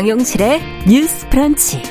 [0.00, 1.82] 정용실의 뉴스 프런치.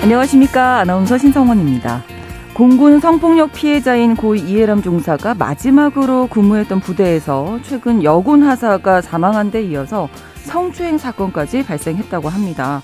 [0.00, 0.78] 안녕하십니까.
[0.78, 2.04] 아나운서 신성원입니다.
[2.54, 10.08] 공군 성폭력 피해자인 고 이해람 중사가 마지막으로 근무했던 부대에서 최근 여군 하사가 사망한 데 이어서
[10.44, 12.80] 성추행 사건까지 발생했다고 합니다.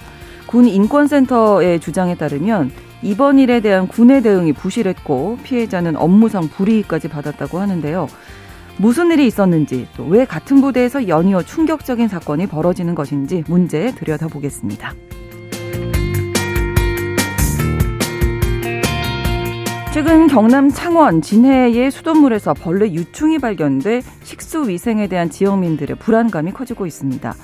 [0.46, 8.08] 군 인권센터의 주장에 따르면 이번 일에 대한 군의 대응이 부실했고 피해자는 업무상 불이익까지 받았다고 하는데요.
[8.78, 14.94] 무슨 일이 있었는지 또 왜 같은 부대에서 연이어 충격적인 사건이 벌어지는 것인지 문제 들여다보겠습니다.
[19.92, 27.34] 최근 경남 창원 진해의 수돗물에서 벌레 유충이 발견돼 식수 위생에 대한 지역민들의 불안감이 커지고 있습니다.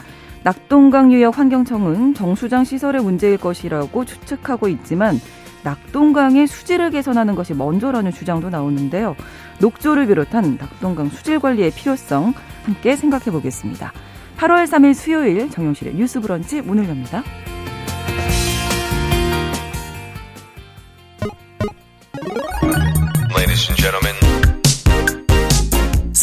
[0.44, 5.18] 낙동강 유역 환경청은 정수장 시설의 문제일 것이라고 추측하고 있지만
[5.64, 9.16] 낙동강의 수질을 개선하는 것이 먼저라는 주장도 나오는데요.
[9.60, 12.34] 녹조를 비롯한 낙동강 수질 관리의 필요성
[12.64, 13.92] 함께 생각해 보겠습니다.
[14.36, 17.24] 8월 3일 수요일 정용실의 뉴스 브런치 문을 엽니다.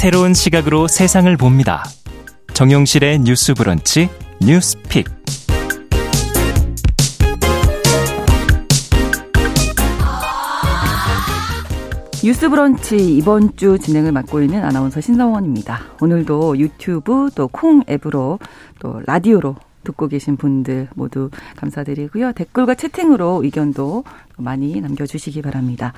[0.02, 1.84] 새로운 시각으로 세상을 봅니다.
[2.54, 4.10] 정용실의 뉴스 브런치
[4.42, 5.21] 뉴스픽.
[12.24, 15.80] 뉴스 브런치 이번 주 진행을 맡고 있는 아나운서 신성원입니다.
[16.02, 18.38] 오늘도 유튜브 또 콩 앱으로
[18.80, 22.34] 또 라디오로 듣고 계신 분들 모두 감사드리고요.
[22.34, 24.04] 댓글과 채팅으로 의견도
[24.38, 25.94] 많이 남겨주시기 바랍니다.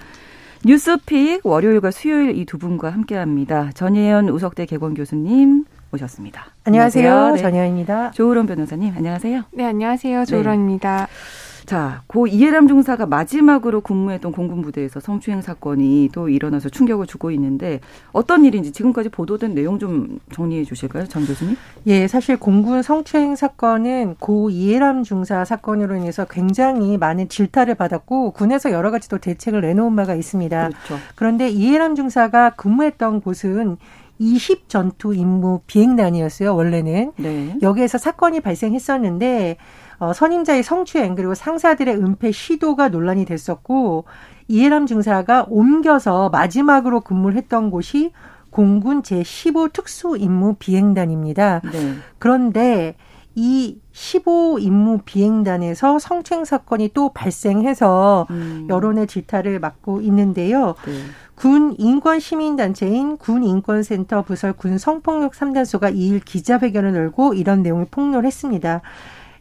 [0.66, 3.72] 뉴스픽 월요일과 수요일 이 두 분과 함께합니다.
[3.74, 6.46] 전예현 우석대 개건 교수님 오셨습니다.
[6.64, 7.06] 안녕하세요.
[7.12, 7.36] 안녕하세요.
[7.36, 7.42] 네.
[7.42, 8.12] 전예현입니다.
[8.12, 9.42] 조으론 변호사님 안녕하세요.
[9.52, 10.24] 네 안녕하세요.
[10.26, 11.08] 조으론입니다.
[11.08, 11.43] 네.
[11.66, 17.80] 자, 고 이해람 중사가 마지막으로 근무했던 공군 부대에서 성추행 사건이 또 일어나서 충격을 주고 있는데
[18.12, 21.56] 어떤 일인지 지금까지 보도된 내용 좀 정리해 주실까요, 전 교수님?
[21.88, 28.72] 예, 사실 공군 성추행 사건은 고 이해람 중사 사건으로 인해서 굉장히 많은 질타를 받았고 군에서
[28.72, 30.70] 여러 가지 또 대책을 내놓은 바가 있습니다.
[30.70, 30.98] 그렇죠.
[31.16, 33.78] 그런데 이해람 중사가 근무했던 곳은
[34.20, 37.14] 20 전투 임무 비행단이었어요, 원래는.
[37.18, 37.58] 네.
[37.62, 39.58] 여기에서 사건이 발생했었는데
[40.00, 44.06] 어, 선임자의 성추행 그리고 상사들의 은폐 시도가 논란이 됐었고
[44.48, 48.12] 이해람 중사가 옮겨서 마지막으로 근무를 했던 곳이
[48.50, 51.62] 공군 제15 특수임무 비행단입니다.
[51.72, 51.96] 네.
[52.20, 52.96] 그런데
[53.36, 58.68] 이 15임무 비행단에서 성추행 사건이 또 발생해서 음.
[58.70, 60.76] 여론의 질타를 맞고 있는데요.
[60.86, 60.94] 네.
[61.34, 67.88] 군 인권 시민 단체인 군 인권센터 부설 군 성폭력 3단소가 2일 기자회견을 열고 이런 내용을
[67.90, 68.82] 폭로했습니다.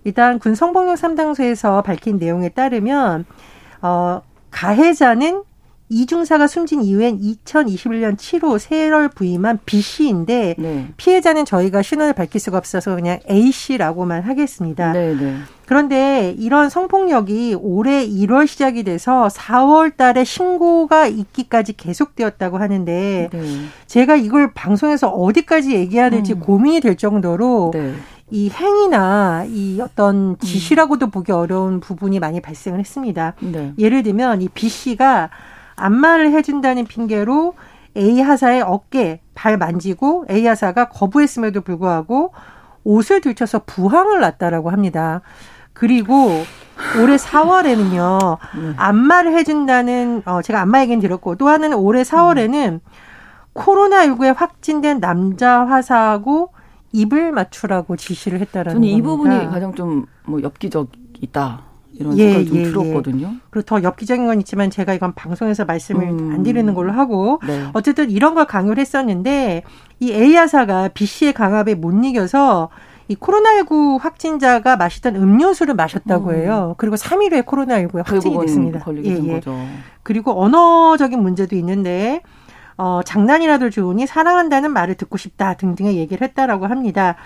[0.04, 3.24] 일단 군 성폭력 3당소에서 밝힌 내용에 따르면
[3.82, 5.42] 어 가해자는
[5.92, 10.88] 이중사가 숨진 이후엔 2021년 7호 세월 부임한 B 씨인데 네.
[10.96, 14.92] 피해자는 저희가 신원을 밝힐 수가 없어서 그냥 A 씨라고만 하겠습니다.
[14.92, 15.36] 네, 네.
[15.66, 23.40] 그런데 이런 성폭력이 올해 1월 시작이 돼서 4월 달에 신고가 있기까지 계속되었다고 하는데 네.
[23.86, 26.40] 제가 이걸 방송에서 어디까지 얘기해야 될지 음.
[26.40, 27.92] 고민이 될 정도로 네.
[28.32, 33.34] 이 행위나 이 어떤 지시라고도 보기 어려운 부분이 많이 발생을 했습니다.
[33.40, 33.74] 네.
[33.78, 35.28] 예를 들면 이 B 씨가
[35.76, 37.52] 안마를 해준다는 핑계로
[37.94, 42.32] A 하사의 어깨, 발 만지고 A 하사가 거부했음에도 불구하고
[42.84, 45.20] 옷을 들쳐서 부항을 났다라고 합니다.
[45.74, 46.42] 그리고
[47.02, 48.38] 올해 4월에는요,
[48.76, 52.80] 안마를 해준다는, 어, 제가 안마 얘기는 들었고, 또 하나는 올해 4월에는
[53.54, 56.50] 코로나19에 확진된 남자 화사하고
[56.92, 59.08] 입을 맞추라고 지시를 했다라는 저는 이 겁니다.
[59.38, 61.62] 부분이 가장 좀 뭐 엽기적이다.
[61.94, 62.64] 이런 예, 생각이 좀 예, 예.
[62.64, 63.26] 들었거든요.
[63.26, 63.40] 예.
[63.50, 66.32] 그리고 더 엽기적인 건 있지만 제가 이건 방송에서 말씀을 음.
[66.32, 67.66] 안 드리는 걸로 하고 네.
[67.74, 69.62] 어쨌든 이런 걸 강요를 했었는데
[70.00, 72.70] 이 A 야사가 B 씨의 강압에 못 이겨서
[73.08, 76.34] 이 코로나19 확진자가 마시던 음료수를 마셨다고 음.
[76.36, 76.74] 해요.
[76.78, 78.78] 그리고 3일 후에 코로나19에 확진이 됐습니다.
[78.80, 79.32] 걸리게 예, 된 예.
[79.34, 79.54] 거죠.
[80.02, 82.22] 그리고 언어적인 문제도 있는데
[82.76, 87.16] 어, 장난이라도 좋으니 사랑한다는 말을 듣고 싶다 등등의 얘기를 했다라고 합니다.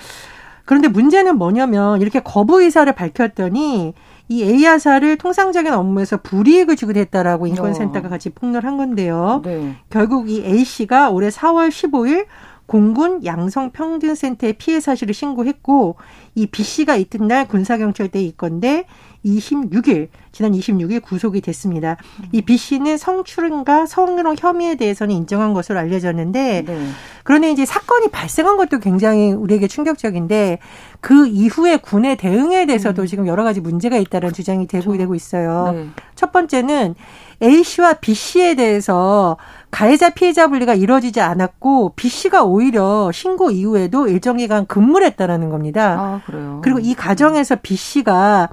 [0.64, 3.94] 그런데 문제는 뭐냐면 이렇게 거부 의사를 밝혔더니
[4.28, 8.10] 이 A야사를 통상적인 업무에서 불이익을 주게 됐다라고 인권센터가 어.
[8.10, 9.42] 같이 폭로한 건데요.
[9.44, 9.76] 네.
[9.88, 12.26] 결국 이 A 씨가 올해 4월 15일
[12.66, 15.96] 공군 양성평등센터에 피해 사실을 신고했고
[16.34, 18.84] 이 B 씨가 이튿 날 군사경찰대에 있건데
[19.24, 21.96] 26일 지난 26일 구속이 됐습니다.
[22.32, 26.86] 이 B 씨는 성추행과 성희롱 혐의에 대해서는 인정한 것으로 알려졌는데 네.
[27.24, 30.58] 그런데 이제 사건이 발생한 것도 굉장히 우리에게 충격적인데
[31.00, 33.06] 그 이후에 군의 대응에 대해서도 음.
[33.06, 34.98] 지금 여러 가지 문제가 있다는 주장이 되고 그렇죠.
[34.98, 35.72] 되고 있어요.
[35.74, 35.88] 네.
[36.14, 36.94] 첫 번째는
[37.42, 39.36] A 씨와 B 씨에 대해서
[39.76, 45.96] 가해자 피해자 분리가 이루어지지 않았고 B 씨가 오히려 신고 이후에도 일정 기간 근무를 했다라는 겁니다.
[46.00, 46.60] 아, 그래요.
[46.64, 48.48] 그리고 이 과정에서 B 씨가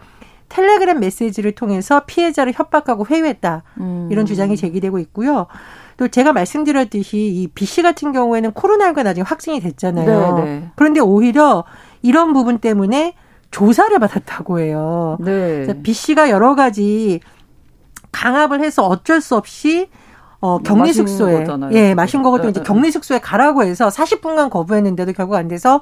[0.50, 3.64] 텔레그램 메시지를 통해서 피해자를 협박하고 회유했다.
[3.80, 4.10] 음.
[4.12, 5.48] 이런 주장이 제기되고 있고요.
[5.96, 10.36] 또 제가 말씀드렸듯이 이 B 씨 같은 경우에는 코로나19가 나중에 확진이 됐잖아요.
[10.36, 10.44] 네네.
[10.44, 10.72] 네.
[10.76, 11.64] 그런데 오히려
[12.02, 13.16] 이런 부분 때문에
[13.50, 15.18] 조사를 받았다고 해요.
[15.22, 15.74] 네.
[15.84, 17.22] B 씨가 여러 가지
[18.12, 19.88] 강압을 해서 어쩔 수 없이
[20.44, 22.64] 어, 격리 숙소에 예, 마신 네, 이제 네.
[22.66, 25.80] 격리 숙소에 가라고 해서 40분간 거부했는데도 결국 안 돼서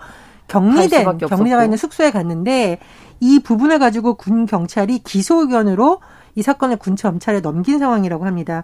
[0.49, 2.77] 격리된 격리가 있는 숙소에 갔는데
[3.19, 5.99] 이 부분을 가지고 군 경찰이 기소 의견으로
[6.35, 8.63] 이 사건을 군 검찰에 넘긴 상황이라고 합니다.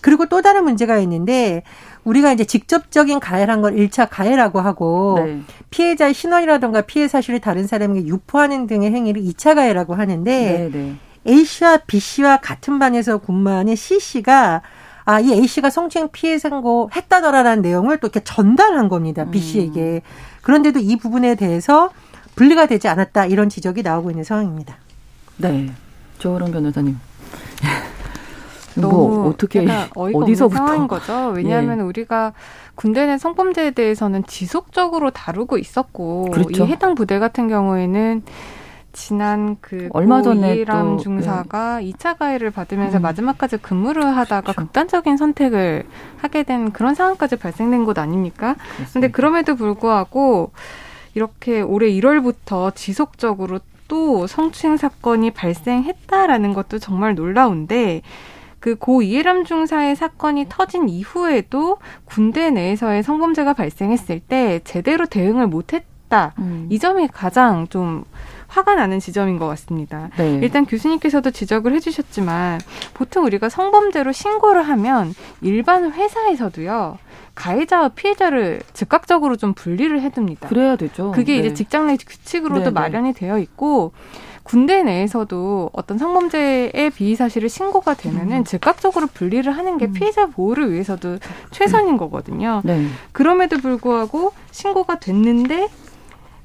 [0.00, 1.62] 그리고 또 다른 문제가 있는데
[2.02, 5.42] 우리가 이제 직접적인 가해를 한걸 1차 가해라고 하고 네.
[5.70, 10.96] 피해자의 신원이라든가 피해 사실을 다른 사람에게 유포하는 등의 행위를 2차 가해라고 하는데 네, 네.
[11.28, 14.62] A 씨와 B 씨와 같은 반에서 근무하는 C 씨가
[15.06, 19.24] 아, 이 A 씨가 성추행 피해 신고 했다더라라는 내용을 또 이렇게 전달한 겁니다.
[19.30, 19.80] B 씨에게.
[19.80, 20.00] 음.
[20.42, 21.90] 그런데도 이 부분에 대해서
[22.34, 24.76] 분리가 되지 않았다 이런 지적이 나오고 있는 상황입니다.
[25.38, 25.70] 네.
[26.18, 26.98] 조으론 변호사님.
[28.76, 31.28] 뭐 어떻게 어디서부터 상황인 거죠.
[31.34, 31.82] 왜냐하면 예.
[31.82, 32.34] 우리가
[32.74, 36.64] 군대 내 성범죄에 대해서는 지속적으로 다루고 있었고 그렇죠.
[36.64, 38.22] 이 해당 부대 같은 경우에는
[38.96, 41.92] 지난 그 얼마 전에 이람 중사가 네.
[41.92, 43.02] 2차 가해를 받으면서 음.
[43.02, 44.60] 마지막까지 근무를 하다가 그렇죠.
[44.62, 45.84] 극단적인 선택을
[46.16, 48.56] 하게 된 그런 상황까지 발생된 것 아닙니까?
[48.88, 50.50] 그런데 그럼에도 불구하고
[51.14, 58.00] 이렇게 올해 1월부터 지속적으로 또 성추행 사건이 발생했다라는 것도 정말 놀라운데
[58.60, 61.76] 그고 이해람 중사의 사건이 터진 이후에도
[62.06, 66.32] 군대 내에서의 성범죄가 발생했을 때 제대로 대응을 못했다.
[66.38, 66.66] 음.
[66.70, 68.04] 이 점이 가장 좀
[68.56, 70.08] 화가 나는 지점인 것 같습니다.
[70.16, 70.40] 네.
[70.42, 72.60] 일단 교수님께서도 지적을 해주셨지만
[72.94, 76.98] 보통 우리가 성범죄로 신고를 하면 일반 회사에서도요.
[77.34, 80.48] 가해자와 피해자를 즉각적으로 좀 분리를 해둡니다.
[80.48, 81.12] 그래야 되죠.
[81.12, 81.40] 그게 네.
[81.40, 83.92] 이제 직장 내 규칙으로도 네, 네, 마련이 되어 있고
[84.42, 88.44] 군대 내에서도 어떤 성범죄의 비위 사실을 신고가 되면은 음.
[88.44, 89.92] 즉각적으로 분리를 하는 게 음.
[89.92, 91.18] 피해자 보호를 위해서도
[91.50, 92.62] 최선인 거거든요.
[92.64, 92.86] 네.
[93.12, 95.68] 그럼에도 불구하고 신고가 됐는데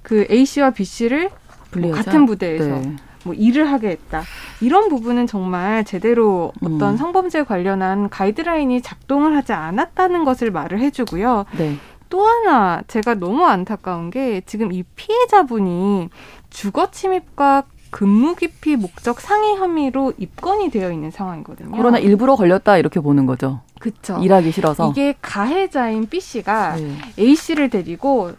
[0.01, 1.29] 그 A 씨와 B 씨를
[1.79, 2.95] 뭐 같은 부대에서 네.
[3.23, 4.23] 뭐 일을 하게 했다.
[4.61, 6.97] 이런 부분은 정말 제대로 어떤 음.
[6.97, 11.45] 성범죄 관련한 가이드라인이 작동을 하지 않았다는 것을 말을 해주고요.
[11.57, 11.75] 네.
[12.09, 16.09] 또 하나 제가 너무 안타까운 게 지금 이 피해자분이
[16.49, 21.71] 주거 침입과 근무 기피 목적 상해 혐의로 입건이 되어 있는 상황이거든요.
[21.71, 23.61] 코로나 일부러 걸렸다 이렇게 보는 거죠.
[23.79, 24.17] 그렇죠.
[24.21, 24.89] 일하기 싫어서.
[24.91, 26.97] 이게 가해자인 B 씨가 네.
[27.19, 28.31] A 씨를 데리고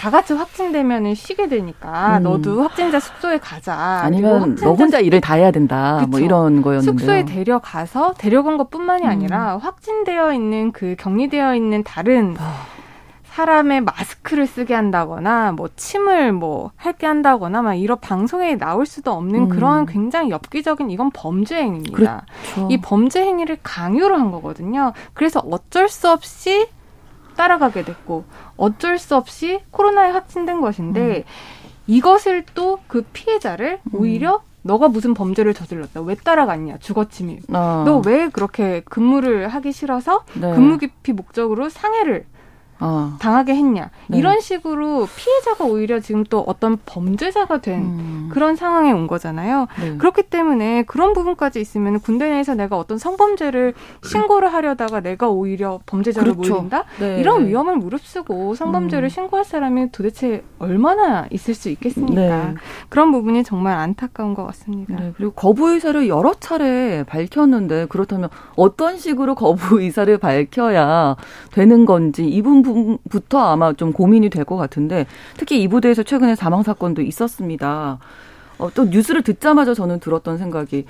[0.00, 2.22] 다 같이 확진되면은 쉬게 되니까 음.
[2.22, 3.74] 너도 확진자 숙소에 가자.
[3.74, 5.90] 아니면 너 혼자 일을 다 해야 된다.
[5.92, 6.08] 뭐 그쵸.
[6.08, 9.10] 뭐 이런 거였는데 숙소에 데려가서 데려간 것뿐만이 음.
[9.10, 12.64] 아니라 확진되어 있는 그 격리되어 있는 다른 아.
[13.24, 19.38] 사람의 마스크를 쓰게 한다거나 뭐 침을 뭐 할게 한다거나 막 이런 방송에 나올 수도 없는
[19.42, 19.48] 음.
[19.50, 22.24] 그런 굉장히 엽기적인 이건 범죄 행위입니다.
[22.26, 22.68] 그렇죠.
[22.70, 24.94] 이 범죄 행위를 강요를 한 거거든요.
[25.12, 26.68] 그래서 어쩔 수 없이
[27.36, 28.24] 따라가게 됐고
[28.56, 31.22] 어쩔 수 없이 코로나에 확진된 것인데 음.
[31.86, 33.90] 이것을 또 그 피해자를 음.
[33.94, 36.02] 오히려 너가 무슨 범죄를 저질렀다.
[36.02, 36.78] 왜 따라갔냐?
[36.78, 37.44] 주거침입.
[37.54, 37.82] 어.
[37.86, 40.52] 너왜 그렇게 근무를 하기 싫어서 네.
[40.54, 42.26] 근무 기피 목적으로 상해를
[42.80, 43.16] 어.
[43.20, 44.18] 당하게 했냐 네.
[44.18, 48.28] 이런 식으로 피해자가 오히려 지금 또 어떤 범죄자가 된 음.
[48.32, 49.66] 그런 상황에 온 거잖아요.
[49.80, 49.96] 네.
[49.98, 56.34] 그렇기 때문에 그런 부분까지 있으면 군대 내에서 내가 어떤 성범죄를 신고를 하려다가 내가 오히려 범죄자로
[56.34, 56.54] 그렇죠.
[56.54, 57.20] 몰린다 네.
[57.20, 59.08] 이런 위험을 무릅쓰고 성범죄를 음.
[59.08, 62.20] 신고할 사람이 도대체 얼마나 있을 수 있겠습니까?
[62.20, 62.54] 네.
[62.88, 64.96] 그런 부분이 정말 안타까운 것 같습니다.
[64.96, 71.16] 네, 그리고 거부 의사를 여러 차례 밝혔는데 그렇다면 어떤 식으로 거부 의사를 밝혀야
[71.52, 76.34] 되는 건지 이 부분 부분부터 아마 좀 고민이 될 것 같은데 특히 이 부대에서 최근에
[76.34, 77.98] 사망 사건도 있었습니다.
[78.58, 80.84] 어, 또 뉴스를 듣자마자 저는 들었던 생각이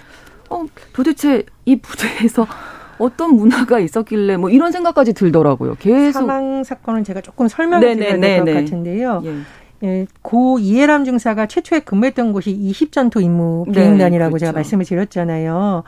[0.51, 2.47] 어, 도대체 이 부대에서
[2.99, 5.77] 어떤 문화가 있었길래 뭐 이런 생각까지 들더라고요.
[5.79, 9.23] 계속 사망 사건은 제가 조금 설명을 드려야 될 것 같은데요.
[9.25, 9.35] 예.
[9.83, 14.39] 예, 고 이해람 중사가 최초에 근무했던 곳이 20전투 임무 네, 비행단이라고 네, 그렇죠.
[14.41, 15.85] 제가 말씀을 드렸잖아요.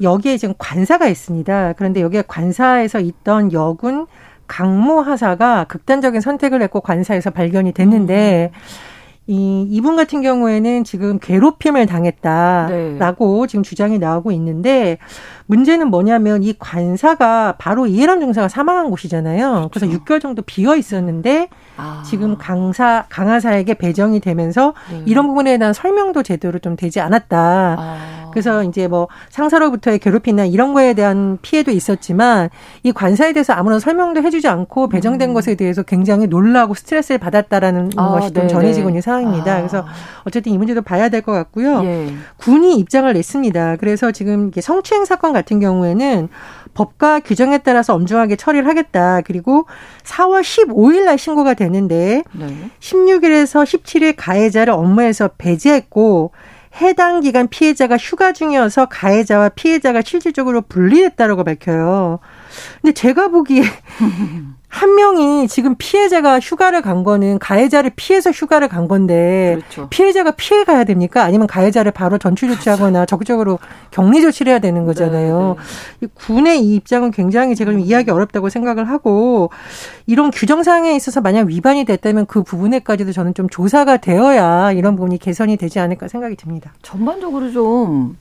[0.00, 1.74] 여기에 지금 관사가 있습니다.
[1.74, 4.06] 그런데 여기에 관사에서 있던 여군
[4.46, 8.94] 강모 하사가 극단적인 선택을 했고 관사에서 발견이 됐는데 음.
[9.26, 13.50] 이 이분 같은 경우에는 지금 괴롭힘을 당했다라고 네.
[13.50, 14.98] 지금 주장이 나오고 있는데
[15.46, 19.70] 문제는 뭐냐면 이 관사가 바로 이해람 중사가 사망한 곳이잖아요.
[19.72, 20.04] 그래서 그렇죠.
[20.04, 22.02] 6개월 정도 비어 있었는데 아.
[22.04, 25.02] 지금 강사 강하사에게 배정이 되면서 네.
[25.06, 27.38] 이런 부분에 대한 설명도 제대로 좀 되지 않았다.
[27.78, 28.30] 아.
[28.32, 32.50] 그래서 이제 뭐 상사로부터의 괴롭힘이나 이런 거에 대한 피해도 있었지만
[32.82, 35.34] 이 관사에 대해서 아무런 설명도 해주지 않고 배정된 음.
[35.34, 39.52] 것에 대해서 굉장히 놀라고 스트레스를 받았다라는 아, 것이 좀 전해지고 있는 상황입니다.
[39.54, 39.56] 아.
[39.58, 39.86] 그래서
[40.24, 41.82] 어쨌든 이 문제도 봐야 될 것 같고요.
[41.84, 42.12] 예.
[42.36, 43.76] 군이 입장을 냈습니다.
[43.76, 46.28] 그래서 지금 이게 성추행 사건 같은 경우에는
[46.74, 49.20] 법과 규정에 따라서 엄중하게 처리를 하겠다.
[49.22, 49.66] 그리고
[50.02, 52.70] 4월 15일 날 신고가 되는데 네.
[52.80, 56.32] 16일에서 17일 가해자를 업무에서 배제했고
[56.80, 62.18] 해당 기간 피해자가 휴가 중이어서 가해자와 피해자가 실질적으로 분리됐다라고 밝혀요.
[62.82, 63.62] 근데 제가 보기에
[64.74, 69.88] 한 명이 지금 피해자가 휴가를 간 거는 가해자를 피해서 휴가를 간 건데 그렇죠.
[69.88, 71.22] 피해자가 피해 가야 됩니까?
[71.22, 73.60] 아니면 가해자를 바로 전출 조치하거나 적극적으로
[73.92, 75.54] 격리 조치를 해야 되는 거잖아요.
[76.00, 76.12] 네, 네.
[76.14, 79.50] 군의 이 입장은 굉장히 제가 좀 이해하기 어렵다고 생각을 하고
[80.06, 85.18] 이런 규정 사항에 있어서 만약 위반이 됐다면 그 부분에까지도 저는 좀 조사가 되어야 이런 부분이
[85.18, 86.72] 개선이 되지 않을까 생각이 듭니다.
[86.82, 88.16] 전반적으로 좀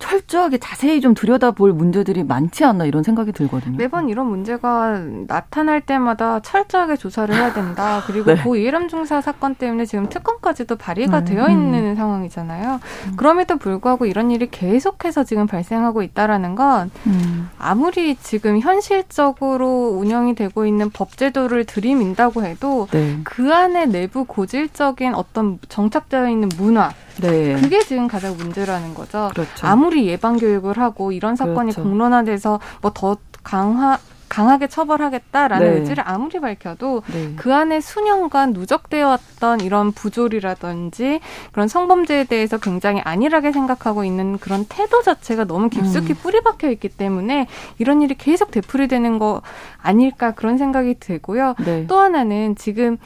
[0.00, 3.76] 철저하게 자세히 좀 들여다볼 문제들이 많지 않나 이런 생각이 들거든요.
[3.76, 8.02] 매번 이런 문제가 나타날 때마다 철저하게 조사를 해야 된다.
[8.08, 8.42] 그리고 네.
[8.42, 11.24] 고 이해람 중사 사건 때문에 지금 특검까지도 발의가 음.
[11.24, 11.94] 되어 있는 음.
[11.94, 12.80] 상황이잖아요.
[13.06, 13.16] 음.
[13.16, 17.50] 그럼에도 불구하고 이런 일이 계속해서 지금 발생하고 있다라는 건 음.
[17.58, 23.18] 아무리 지금 현실적으로 운영이 되고 있는 법제도를 들이민다고 해도 네.
[23.22, 27.54] 그 안에 내부 고질적인 어떤 정착되어 있는 문화 네.
[27.60, 29.30] 그게 지금 가장 문제라는 거죠.
[29.34, 29.66] 그렇죠.
[29.66, 31.82] 아무리 예방 교육을 하고 이런 사건이 그렇죠.
[31.82, 33.98] 공론화돼서 뭐 더 강화
[34.34, 35.78] 강하게 처벌하겠다라는 네.
[35.78, 37.32] 의지를 아무리 밝혀도 네.
[37.36, 41.20] 그 안에 수년간 누적되어 왔던 이런 부조리라든지
[41.52, 46.18] 그런 성범죄에 대해서 굉장히 안일하게 생각하고 있는 그런 태도 자체가 너무 깊숙이 음.
[46.20, 47.46] 뿌리 박혀 있기 때문에
[47.78, 49.40] 이런 일이 계속 되풀이되는 거
[49.80, 51.54] 아닐까 그런 생각이 들고요.
[51.64, 51.86] 네.
[51.86, 52.98] 또 하나는 지금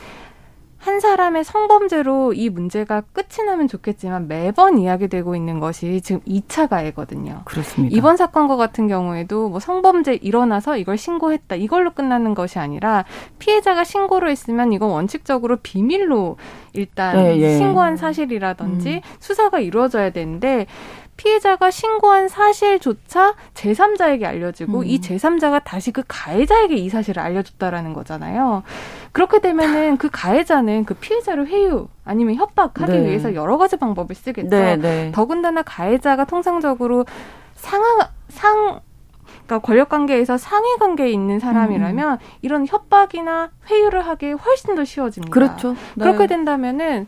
[0.89, 7.43] 한 사람의 성범죄로 이 문제가 끝이 나면 좋겠지만 매번 이야기되고 있는 것이 지금 2차 가해거든요.
[7.45, 7.95] 그렇습니다.
[7.95, 11.57] 이번 사건과 같은 경우에도 뭐 성범죄 일어나서 이걸 신고했다.
[11.57, 13.05] 이걸로 끝나는 것이 아니라
[13.39, 16.39] 피해자가 신고를 했으면 이건 원칙적으로 비밀로
[16.73, 17.59] 일단 네, 예.
[17.59, 19.01] 신고한 사실이라든지 음.
[19.21, 20.67] 수사가 이루어져야 되는데
[21.19, 24.85] 피해자가 신고한 사실조차 제3자에게 알려지고 음.
[24.87, 28.63] 이 제3자가 다시 그 가해자에게 이 사실을 알려줬다라는 거잖아요.
[29.13, 33.05] 그렇게 되면은 그 가해자는 그 피해자를 회유 아니면 협박하기 네.
[33.07, 34.49] 위해서 여러 가지 방법을 쓰겠죠.
[34.49, 35.13] 네, 네.
[35.13, 37.05] 더군다나 가해자가 통상적으로
[37.57, 38.81] 상하 상
[39.47, 42.27] 그러니까 권력 관계에서 상위 관계에 있는 사람이라면 음.
[42.43, 45.33] 이런 협박이나 회유를 하기 훨씬 더 쉬워집니다.
[45.33, 45.73] 그렇죠.
[45.95, 46.05] 네.
[46.05, 47.07] 그렇게 된다면은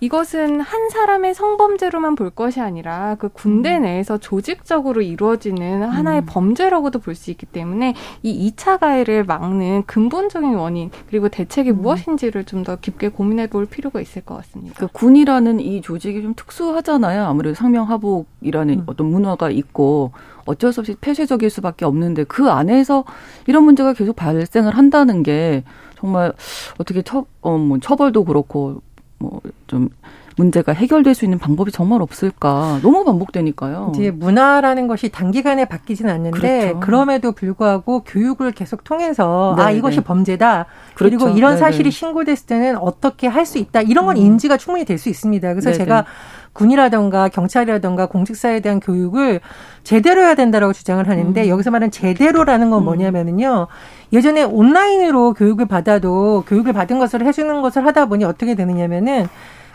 [0.00, 3.82] 이것은 한 사람의 성범죄로만 볼 것이 아니라 그 군대 음.
[3.82, 6.26] 내에서 조직적으로 이루어지는 하나의 음.
[6.26, 11.82] 범죄라고도 볼 수 있기 때문에 이 2차 가해를 막는 근본적인 원인 그리고 대책이 음.
[11.82, 14.74] 무엇인지를 좀 더 깊게 고민해 볼 필요가 있을 것 같습니다.
[14.78, 17.24] 그 군이라는 이 조직이 좀 특수하잖아요.
[17.24, 18.82] 아무래도 상명하복이라는 음.
[18.86, 20.12] 어떤 문화가 있고
[20.44, 23.04] 어쩔 수 없이 폐쇄적일 수밖에 없는데 그 안에서
[23.46, 25.64] 이런 문제가 계속 발생을 한다는 게
[25.98, 26.32] 정말
[26.78, 28.82] 어떻게 처, 어, 뭐 처벌도 그렇고
[29.20, 29.90] 뭐좀
[30.36, 32.78] 문제가 해결될 수 있는 방법이 정말 없을까?
[32.82, 33.92] 너무 반복되니까요.
[33.94, 36.80] 이제 문화라는 것이 단기간에 바뀌지는 않는데 그렇죠.
[36.80, 39.68] 그럼에도 불구하고 교육을 계속 통해서 아, 네네.
[39.68, 40.64] 아 이것이 범죄다.
[40.94, 41.18] 그렇죠.
[41.18, 41.60] 그리고 이런 네네.
[41.60, 43.82] 사실이 신고됐을 때는 어떻게 할 수 있다.
[43.82, 44.22] 이런 건 음.
[44.22, 45.48] 인지가 충분히 될 수 있습니다.
[45.54, 45.78] 그래서 네네.
[45.78, 46.04] 제가
[46.52, 49.40] 군이라던가 경찰이라던가 공직사에 대한 교육을
[49.84, 51.48] 제대로 해야 된다라고 주장을 하는데 음.
[51.48, 52.84] 여기서 말하는 제대로라는 건 음.
[52.84, 53.68] 뭐냐면은요.
[54.12, 59.28] 예전에 온라인으로 교육을 받아도 교육을 받은 것을 해주는 것을 하다 보니 어떻게 되느냐면은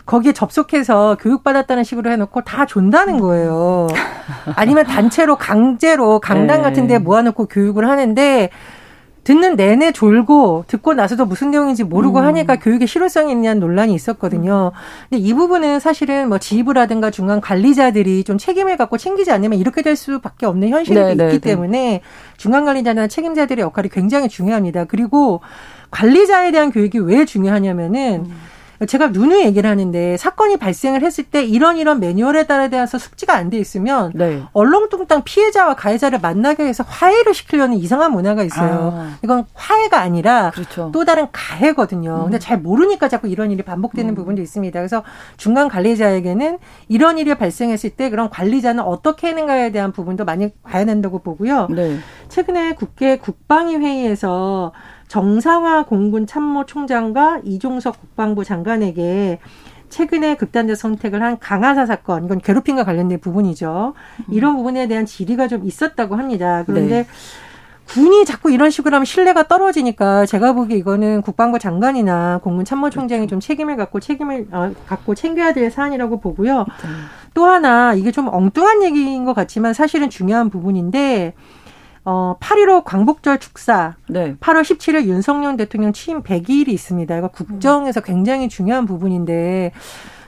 [0.04, 3.88] 거기에 접속해서 교육받았다는 식으로 해놓고 다 존다는 거예요.
[4.54, 6.62] 아니면 단체로 강제로 강당 네.
[6.62, 8.50] 같은 데 모아놓고 교육을 하는데
[9.26, 12.24] 듣는 내내 졸고 듣고 나서도 무슨 내용인지 모르고 음.
[12.26, 14.70] 하니까 교육의 실효성이 있냐는 논란이 있었거든요.
[15.10, 19.96] 근데 이 부분은 사실은 뭐 지휘부라든가 중간 관리자들이 좀 책임을 갖고 챙기지 않으면 이렇게 될
[19.96, 21.38] 수밖에 없는 현실이 네, 있기 네, 네.
[21.40, 22.02] 때문에
[22.36, 24.84] 중간 관리자나 책임자들의 역할이 굉장히 중요합니다.
[24.84, 25.40] 그리고
[25.90, 28.36] 관리자에 대한 교육이 왜 중요하냐면은 음.
[28.86, 33.46] 제가 누누이 얘기를 하는데 사건이 발생을 했을 때 이런 이런 매뉴얼에 따라 대해서 숙지가 안
[33.46, 34.42] 돼 있으면 네.
[34.52, 38.92] 얼렁뚱땅 피해자와 가해자를 만나게 해서 화해를 시키려는 이상한 문화가 있어요.
[38.94, 39.16] 아.
[39.22, 40.90] 이건 화해가 아니라 그렇죠.
[40.92, 42.16] 또 다른 가해거든요.
[42.16, 42.22] 음.
[42.24, 44.14] 근데 잘 모르니까 자꾸 이런 일이 반복되는 음.
[44.16, 44.78] 부분도 있습니다.
[44.78, 45.04] 그래서
[45.36, 51.20] 중간 관리자에게는 이런 일이 발생했을 때 그런 관리자는 어떻게 하는가에 대한 부분도 많이 봐야 된다고
[51.20, 51.68] 보고요.
[51.70, 51.98] 네.
[52.28, 54.72] 최근에 국회 국방위 회의에서
[55.08, 59.38] 정상화 공군 참모 총장과 이종석 국방부 장관에게
[59.88, 63.94] 최근에 극단적 선택을 한 강하사 사건, 이건 괴롭힘과 관련된 부분이죠.
[64.30, 66.64] 이런 부분에 대한 질의가 좀 있었다고 합니다.
[66.66, 67.06] 그런데 네.
[67.86, 73.30] 군이 자꾸 이런 식으로 하면 신뢰가 떨어지니까 제가 보기에 이거는 국방부 장관이나 공군 참모총장이 그렇죠.
[73.30, 76.64] 좀 책임을 갖고 책임을 어, 갖고 챙겨야 될 사안이라고 보고요.
[76.64, 76.88] 그렇죠.
[77.32, 81.34] 또 하나 이게 좀 엉뚱한 얘기인 것 같지만 사실은 중요한 부분인데
[82.08, 83.96] 어, 8.15 광복절 축사.
[84.08, 84.36] 네.
[84.36, 87.18] 8월 17일 윤석열 대통령 취임 100일이 있습니다.
[87.18, 89.72] 이거 국정에서 굉장히 중요한 부분인데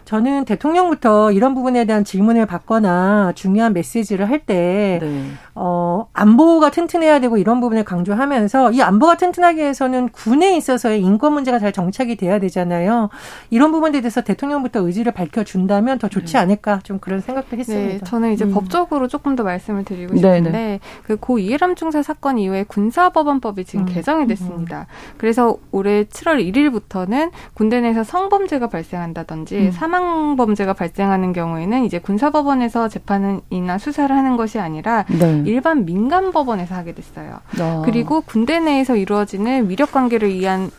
[0.09, 5.25] 저는 대통령부터 이런 부분에 대한 질문을 받거나 중요한 메시지를 할 때 네.
[5.55, 11.59] 어, 안보가 튼튼해야 되고 이런 부분을 강조하면서 이 안보가 튼튼하기 위해서는 군에 있어서의 인권 문제가
[11.59, 13.11] 잘 정착이 돼야 되잖아요.
[13.51, 16.39] 이런 부분에 대해서 대통령부터 의지를 밝혀준다면 더 좋지 네.
[16.39, 17.93] 않을까 좀 그런 생각도 네, 했습니다.
[17.95, 18.55] 네, 저는 이제 음.
[18.55, 20.81] 법적으로 조금 더 말씀을 드리고 네, 싶은데 네.
[21.03, 23.87] 그고 이해람 중사 사건 이후에 군사법원법이 지금 음.
[23.87, 24.87] 개정이 됐습니다.
[24.89, 25.15] 음.
[25.19, 29.71] 그래서 올해 7월 1일부터는 군대 내에서 성범죄가 발생한다든지 음.
[29.73, 35.43] 사망 사망 범죄가 발생하는 경우에는 이제 군사법원에서 재판이나 수사를 하는 것이 아니라 네.
[35.45, 37.41] 일반 민간 법원에서 하게 됐어요.
[37.59, 37.83] 아.
[37.85, 40.71] 그리고 군대 내에서 이루어지는 위력 관계를 위한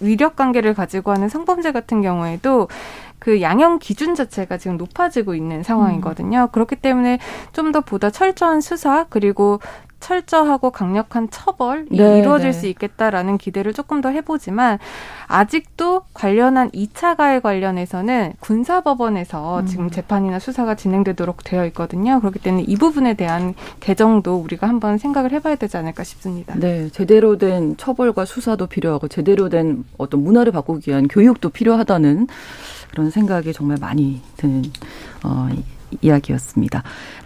[0.00, 2.66] 위력 관계를 가지고 하는 성범죄 같은 경우에도
[3.20, 6.42] 그 양형 기준 자체가 지금 높아지고 있는 상황이거든요.
[6.42, 6.48] 음.
[6.50, 7.20] 그렇기 때문에
[7.52, 9.60] 좀 더 보다 철저한 수사 그리고
[10.04, 12.52] 철저하고 강력한 처벌이 네, 이루어질 네.
[12.52, 14.78] 수 있겠다라는 기대를 조금 더 해보지만
[15.26, 19.66] 아직도 관련한 2차 가해 관련해서는 군사법원에서 음.
[19.66, 22.20] 지금 재판이나 수사가 진행되도록 되어 있거든요.
[22.20, 26.54] 그렇기 때문에 이 부분에 대한 개정도 우리가 한번 생각을 해봐야 되지 않을까 싶습니다.
[26.58, 32.26] 네, 제대로 된 처벌과 수사도 필요하고 제대로 된 어떤 문화를 바꾸기 위한 교육도 필요하다는
[32.90, 34.64] 그런 생각이 정말 많이 드는
[35.24, 35.48] 어,
[36.02, 36.82] 이야기였습니다.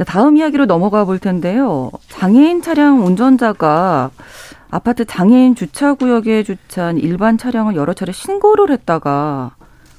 [0.06, 1.90] 다음 이야기로 넘어가 볼 텐데요.
[2.08, 4.10] 장애인 차량 운전자가
[4.70, 9.52] 아파트 장애인 주차구역에 주차한 일반 차량을 여러 차례 신고를 했다가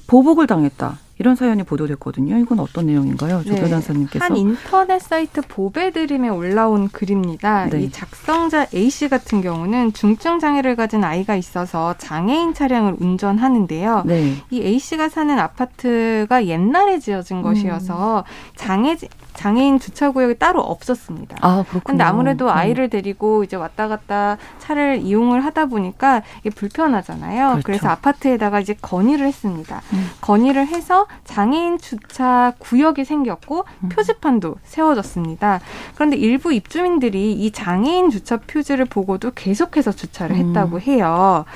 [0.06, 0.98] 보복을 당했다.
[1.20, 2.38] 이런 사연이 보도됐거든요.
[2.38, 3.44] 이건 어떤 내용인가요?
[3.44, 3.60] 조 네.
[3.60, 4.24] 변호사님께서.
[4.24, 7.66] 한 인터넷 사이트 보배드림에 올라온 글입니다.
[7.66, 7.82] 네.
[7.82, 14.04] 이 작성자 A씨 같은 경우는 중증 장애를 가진 아이가 있어서 장애인 차량을 운전하는데요.
[14.06, 14.32] 네.
[14.48, 18.56] 이 A씨가 사는 아파트가 옛날에 지어진 것이어서 음.
[18.56, 18.96] 장애
[19.40, 21.38] 장애인 주차 구역이 따로 없었습니다.
[21.40, 21.80] 아, 그렇군요.
[21.82, 22.52] 근데 아무래도 네.
[22.52, 27.48] 아이를 데리고 이제 왔다 갔다 차를 이용을 하다 보니까 이게 불편하잖아요.
[27.48, 27.62] 그렇죠.
[27.64, 29.80] 그래서 아파트에다가 이제 건의를 했습니다.
[29.94, 30.10] 음.
[30.20, 33.88] 건의를 해서 장애인 주차 구역이 생겼고 음.
[33.88, 35.60] 표지판도 세워졌습니다.
[35.94, 40.80] 그런데 일부 입주민들이 이 장애인 주차 표지를 보고도 계속해서 주차를 했다고 음.
[40.82, 41.46] 해요.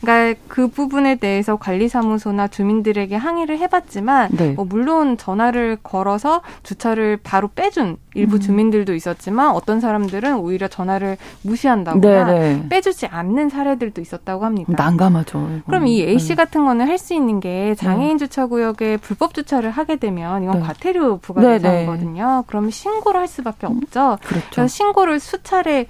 [0.00, 4.52] 그러니까 그 부분에 대해서 관리사무소나 주민들에게 항의를 해봤지만 네.
[4.52, 8.40] 뭐 물론 전화를 걸어서 주차를 바로 빼준 일부 음.
[8.40, 12.54] 주민들도 있었지만 어떤 사람들은 오히려 전화를 무시한다거나 네네.
[12.56, 12.68] 네.
[12.68, 14.72] 빼주지 않는 사례들도 있었다고 합니다.
[14.76, 15.60] 난감하죠.
[15.66, 16.34] 그럼 이 A 씨 네.
[16.36, 18.26] 같은 거는 할 수 있는 게 장애인 네.
[18.26, 20.66] 주차 구역에 불법 주차를 하게 되면 이건 네.
[20.66, 22.44] 과태료 부과 대상이거든요.
[22.46, 24.18] 그러면 신고를 할 수밖에 없죠.
[24.22, 24.46] 그렇죠.
[24.52, 25.86] 그래서 신고를 수차례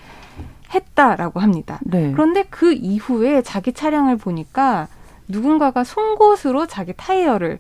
[0.73, 1.81] 했다라고 합니다.
[1.83, 2.13] 네.
[2.13, 4.89] 그런데 그 이후에 자기 차량을 보니까
[5.29, 7.59] 누군가가 송곳으로 자기 타이어를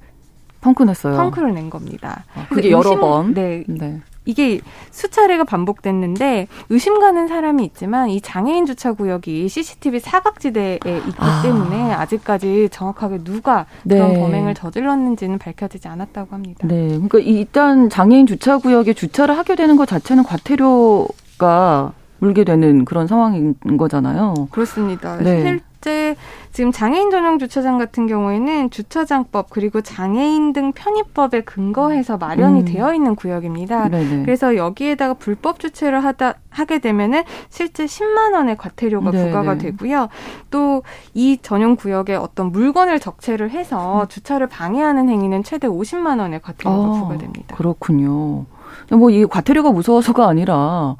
[0.60, 1.16] 펑크 냈어요.
[1.16, 2.24] 펑크를 낸 겁니다.
[2.34, 3.34] 아, 그게 여러 의심, 번.
[3.34, 3.64] 네.
[3.66, 4.00] 네.
[4.26, 11.40] 이게 수차례가 반복됐는데 의심 가는 사람이 있지만 이 장애인 주차 구역이 CCTV 사각지대에 있기 아.
[11.42, 13.96] 때문에 아직까지 정확하게 누가 네.
[13.96, 16.66] 그런 범행을 저질렀는지는 밝혀지지 않았다고 합니다.
[16.68, 16.88] 네.
[16.88, 23.54] 그러니까 일단 장애인 주차 구역에 주차를 하게 되는 것 자체는 과태료가 물게 되는 그런 상황인
[23.78, 24.34] 거잖아요.
[24.50, 25.16] 그렇습니다.
[25.16, 25.40] 네.
[25.80, 26.14] 실제
[26.52, 32.64] 지금 장애인 전용 주차장 같은 경우에는 주차장법 그리고 장애인 등 편의법에 근거해서 마련이 음.
[32.66, 33.88] 되어 있는 구역입니다.
[33.88, 34.24] 네네.
[34.24, 39.26] 그래서 여기에다가 불법 주차를 하다 하게 되면은 실제 10만 원의 과태료가 네네.
[39.28, 40.08] 부과가 되고요.
[40.50, 40.82] 또
[41.14, 44.08] 이 전용 구역에 어떤 물건을 적체를 해서 음.
[44.08, 47.56] 주차를 방해하는 행위는 최대 50만 원의 과태료가 아, 부과됩니다.
[47.56, 48.44] 그렇군요.
[48.90, 50.96] 뭐 이 과태료가 무서워서가 아니라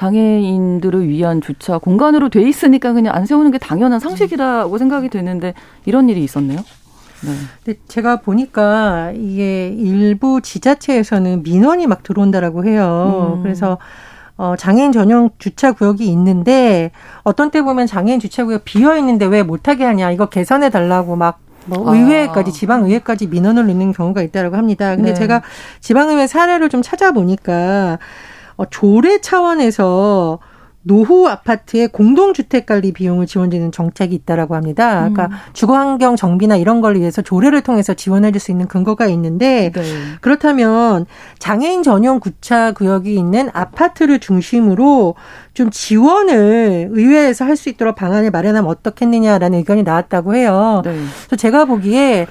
[0.00, 5.52] 장애인들을 위한 주차 공간으로 돼 있으니까 그냥 안 세우는 게 당연한 상식이라고 생각이 되는데
[5.84, 6.58] 이런 일이 있었네요.
[6.58, 7.32] 네.
[7.62, 13.34] 근데 제가 보니까 이게 일부 지자체에서는 민원이 막 들어온다라고 해요.
[13.36, 13.42] 음.
[13.42, 13.76] 그래서
[14.38, 19.42] 어, 장애인 전용 주차 구역이 있는데 어떤 때 보면 장애인 주차 구역 비어 있는데 왜
[19.42, 22.52] 못하게 하냐 이거 개선해 달라고 막 뭐 의회까지 아.
[22.52, 24.96] 지방의회까지 민원을 넣는 경우가 있다라고 합니다.
[24.96, 25.14] 근데 네.
[25.14, 25.42] 제가
[25.80, 27.98] 지방의회 사례를 좀 찾아보니까 어,
[28.70, 30.38] 조례 차원에서
[30.82, 35.00] 노후 아파트의 공동주택 관리 비용을 지원되는 정책이 있다라고 합니다.
[35.00, 35.32] 그러니까 음.
[35.52, 39.82] 주거 환경 정비나 이런 걸 위해서 조례를 통해서 지원해 줄 수 있는 근거가 있는데 네.
[40.22, 41.04] 그렇다면
[41.38, 45.16] 장애인 전용 구차 구역이 있는 아파트를 중심으로
[45.52, 50.80] 좀 지원을 의회에서 할 수 있도록 방안을 마련하면 어떻겠느냐라는 의견이 나왔다고 해요.
[50.82, 50.92] 네.
[50.92, 52.26] 그래서 제가 보기에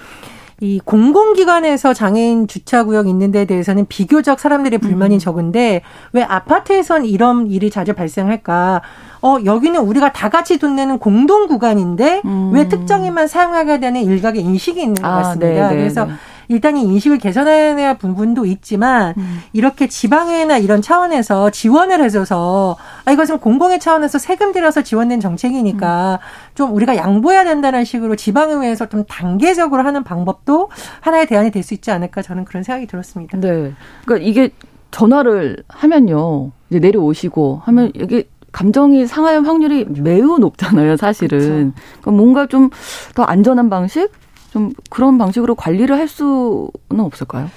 [0.62, 5.20] 이 공공기관에서 장애인 주차구역 있는 데 대해서는 비교적 사람들의 불만이 음.
[5.20, 8.82] 적은데 왜 아파트에선 이런 일이 자주 발생할까?
[9.22, 12.52] 어, 여기는 우리가 다 같이 돈 내는 공동 구간인데 음.
[12.54, 15.48] 왜 특정인만 사용하게 되는 일각의 인식이 있는 것 아, 같습니다.
[15.48, 16.14] 네, 네, 그래서 네.
[16.50, 19.40] 일단 이 인식을 개선해야 부분도 있지만 음.
[19.54, 26.56] 이렇게 지방회나 이런 차원에서 지원을 해줘서 아 이것은 공공의 차원에서 세금 들여서 지원된 정책이니까 음.
[26.56, 30.70] 좀 우리가 양보해야 된다는 식으로 지방의회에서 좀 단계적으로 하는 방법도
[31.02, 33.38] 하나의 대안이 될 수 있지 않을까 저는 그런 생각이 들었습니다.
[33.38, 33.74] 네,
[34.06, 34.50] 그러니까 이게
[34.92, 41.74] 전화를 하면요 이제 내려오시고 하면 이게 감정이 상할 확률이 매우 높잖아요, 사실은.
[42.02, 42.70] 그러니까 뭔가 좀
[43.14, 44.10] 더 안전한 방식,
[44.52, 47.50] 좀 그런 방식으로 관리를 할 수는 없을까요?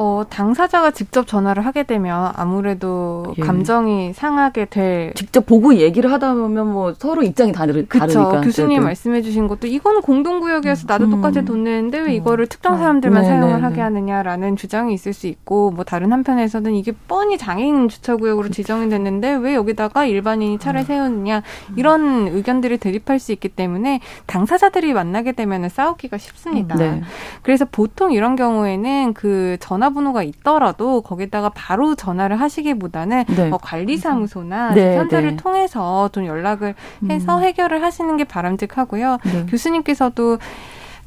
[0.00, 3.42] 어, 당사자가 직접 전화를 하게 되면 아무래도 예.
[3.42, 5.12] 감정이 상하게 될.
[5.14, 7.84] 직접 보고 얘기를 하다 보면 뭐 서로 입장이 다르.
[7.84, 8.42] 다르니까.
[8.42, 11.10] 교수님 말씀해 주신 것도 이건 공동구역이어서 나도 음.
[11.10, 12.10] 똑같이 돈 내는데 왜 음.
[12.12, 12.78] 이거를 특정 음.
[12.78, 13.28] 사람들만 음.
[13.28, 18.88] 사용을 하게 하느냐라는 주장이 있을 수 있고 뭐 다른 한편에서는 이게 뻔히 장애인 주차구역으로 지정이
[18.90, 20.84] 됐는데 왜 여기다가 일반인이 차를 음.
[20.84, 21.42] 세우느냐
[21.74, 26.76] 이런 의견들이 대립할 수 있기 때문에 당사자들이 만나게 되면 싸우기가 쉽습니다.
[26.76, 27.02] 네.
[27.42, 33.50] 그래서 보통 이런 경우에는 그 전화 전화번호가 있더라도 거기다가 바로 전화를 하시기보다는 네.
[33.50, 35.36] 어, 관리사무소나 네, 현사를 네.
[35.36, 36.74] 통해서 좀 연락을
[37.10, 37.42] 해서 음.
[37.42, 39.18] 해결을 하시는 게 바람직하고요.
[39.24, 39.46] 네.
[39.46, 40.38] 교수님께서도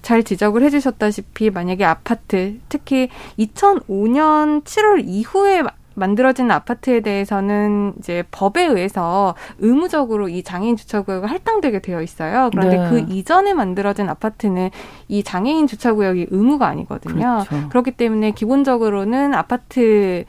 [0.01, 5.61] 잘 지적을 해주셨다시피 만약에 아파트 특히 2005년 7월 이후에
[6.01, 12.49] 만들어진 아파트에 대해서는 이제 법에 의해서 의무적으로 이 장애인 주차구역을 할당되게 되어 있어요.
[12.51, 12.89] 그런데 네.
[12.89, 14.71] 그 이전에 만들어진 아파트는
[15.07, 17.43] 이 장애인 주차구역이 의무가 아니거든요.
[17.47, 17.69] 그렇죠.
[17.69, 20.25] 그렇기 때문에 기본적으로는 아파트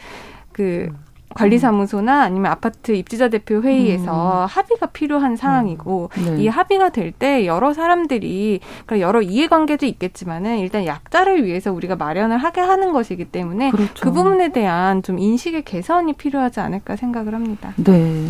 [0.53, 1.02] 그 음.
[1.35, 4.47] 관리사무소나 아니면 아파트 입주자 대표 회의에서 음.
[4.49, 6.37] 합의가 필요한 상황이고 음.
[6.37, 6.43] 네.
[6.43, 12.39] 이 합의가 될 때 여러 사람들이 그러니까 여러 이해관계도 있겠지만은 일단 약자를 위해서 우리가 마련을
[12.39, 13.93] 하게 하는 것이기 때문에 그렇죠.
[14.01, 17.75] 그 부분에 대한 좀 인식의 개선이 필요하지 않을까 생각을 합니다.
[17.77, 18.27] 네.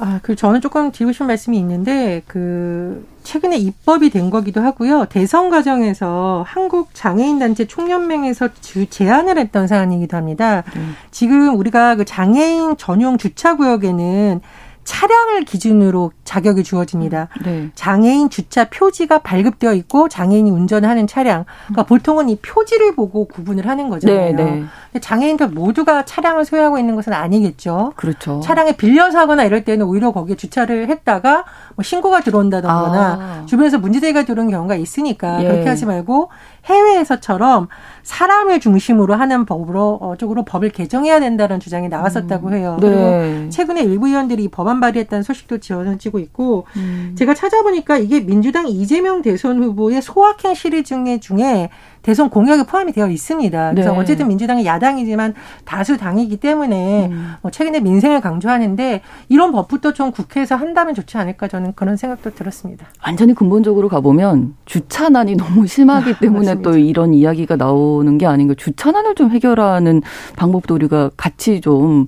[0.00, 5.06] 아, 그 저는 조금 드리고 싶은 말씀이 있는데 그 최근에 입법이 된 거기도 하고요.
[5.06, 10.62] 대선 과정에서 한국 장애인 단체 총연맹에서 주 제안을 했던 사안이기도 합니다.
[10.76, 10.94] 음.
[11.10, 14.40] 지금 우리가 그 장애인 전용 주차 구역에는
[14.88, 17.28] 차량을 기준으로 자격이 주어집니다.
[17.44, 17.68] 네.
[17.74, 21.44] 장애인 주차 표지가 발급되어 있고 장애인이 운전하는 차량.
[21.66, 24.34] 그러니까 보통은 이 표지를 보고 구분을 하는 거잖아요.
[24.34, 24.98] 네, 네.
[24.98, 27.92] 장애인들 모두가 차량을 소유하고 있는 것은 아니겠죠.
[27.96, 28.40] 그렇죠.
[28.40, 31.44] 차량에 빌려서 하거나 이럴 때는 오히려 거기에 주차를 했다가
[31.76, 33.46] 뭐 신고가 들어온다던거나 아.
[33.46, 35.48] 주변에서 문제제기가 들어오는 경우가 있으니까 예.
[35.48, 36.30] 그렇게 하지 말고
[36.68, 37.68] 해외에서처럼
[38.02, 42.54] 사람을 중심으로 하는 법으로 어, 쪽으로 법을 개정해야 된다는 주장이 나왔었다고 음.
[42.54, 42.78] 해요.
[42.80, 42.88] 네.
[42.88, 47.14] 그리고 최근에 일부 의원들이 법안 발의했다는 소식도 지어지고 있고 음.
[47.18, 50.88] 제가 찾아보니까 이게 민주당 이재명 대선 후보의 소확행 시리즈
[51.20, 51.70] 중에
[52.08, 53.72] 대선 공약에 포함이 되어 있습니다.
[53.72, 53.98] 그래서 네.
[53.98, 55.34] 어쨌든 민주당이 야당이지만
[55.66, 57.34] 다수 당이기 때문에 음.
[57.42, 62.86] 뭐 최근에 민생을 강조하는데 이런 법부터 좀 국회에서 한다면 좋지 않을까 저는 그런 생각도 들었습니다.
[63.06, 68.54] 완전히 근본적으로 가보면 주차난이 너무 심하기 아, 때문에 아, 또 이런 이야기가 나오는 게 아닌가.
[68.56, 70.00] 주차난을 좀 해결하는
[70.36, 72.06] 방법도 우리가 같이 좀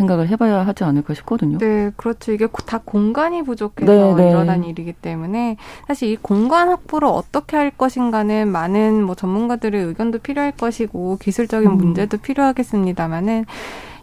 [0.00, 1.58] 생각을 해봐야 하지 않을까 싶거든요.
[1.58, 2.32] 네, 그렇죠.
[2.32, 4.30] 이게 다 공간이 부족해서 네, 네.
[4.30, 10.18] 일어난 일이기 때문에 사실 이 공간 확보를 어떻게 할 것인가는 많은 뭐 전문 전문가들의 의견도
[10.18, 11.76] 필요할 것이고 기술적인 음.
[11.76, 13.46] 문제도 필요하겠습니다만은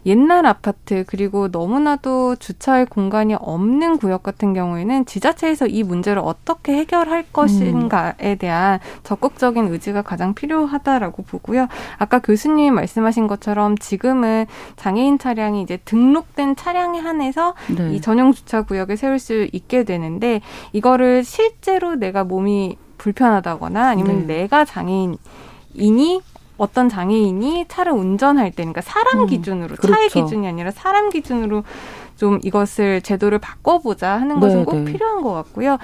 [0.06, 7.26] 옛날 아파트 그리고 너무나도 주차할 공간이 없는 구역 같은 경우에는 지자체에서 이 문제를 어떻게 해결할
[7.32, 11.68] 것인가에 대한 적극적인 의지가 가장 필요하다라고 보고요.
[11.98, 17.94] 아까 교수님 말씀하신 것처럼 지금은 장애인 차량이 이제 등록된 차량에 한해서 네.
[17.94, 20.40] 이 전용 주차 구역에 세울 수 있게 되는데
[20.72, 24.40] 이거를 실제로 내가 몸이 불편하다거나 아니면 네.
[24.40, 25.16] 내가 장애인
[25.74, 26.20] 이니
[26.58, 29.92] 어떤 장애인이 차를 운전할 때, 그러니까 사람 음, 기준으로 그렇죠.
[29.94, 31.64] 차의 기준이 아니라 사람 기준으로
[32.16, 34.92] 좀 이것을 제도를 바꿔보자 하는 것은 네, 꼭 네.
[34.92, 35.78] 필요한 것 같고요.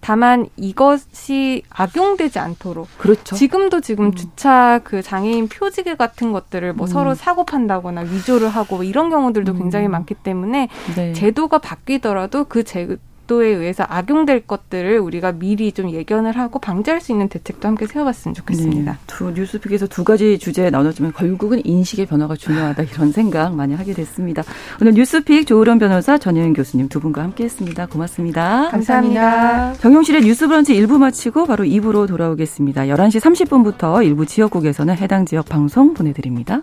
[0.00, 3.36] 다만 이것이 악용되지 않도록 그렇죠.
[3.36, 4.14] 지금도 지금 음.
[4.14, 6.88] 주차 그 장애인 표지개 같은 것들을 뭐 음.
[6.88, 9.58] 서로 사고 판다거나 위조를 하고 이런 경우들도 음.
[9.58, 11.12] 굉장히 많기 때문에 네.
[11.14, 17.12] 제도가 바뀌더라도 그 제, 각도에 의해서 악용될 것들을 우리가 미리 좀 예견을 하고 방지할 수
[17.12, 18.92] 있는 대책도 함께 세워봤으면 좋겠습니다.
[18.92, 18.98] 네.
[19.06, 24.42] 두 뉴스픽에서 두 가지 주제 나눴지만 결국은 인식의 변화가 중요하다 이런 생각 많이 하게 됐습니다.
[24.80, 27.86] 오늘 뉴스픽 조으련 변호사 전효연 교수님 두 분과 함께했습니다.
[27.86, 28.68] 고맙습니다.
[28.70, 29.74] 감사합니다.
[29.74, 32.82] 정용실의 뉴스브런치 1부 마치고 바로 2부로 돌아오겠습니다.
[32.82, 36.62] 11시 30분부터 일부 지역국에서는 해당 지역 방송 보내드립니다.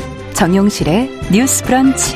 [0.41, 2.15] 정용실의 뉴스 브런치.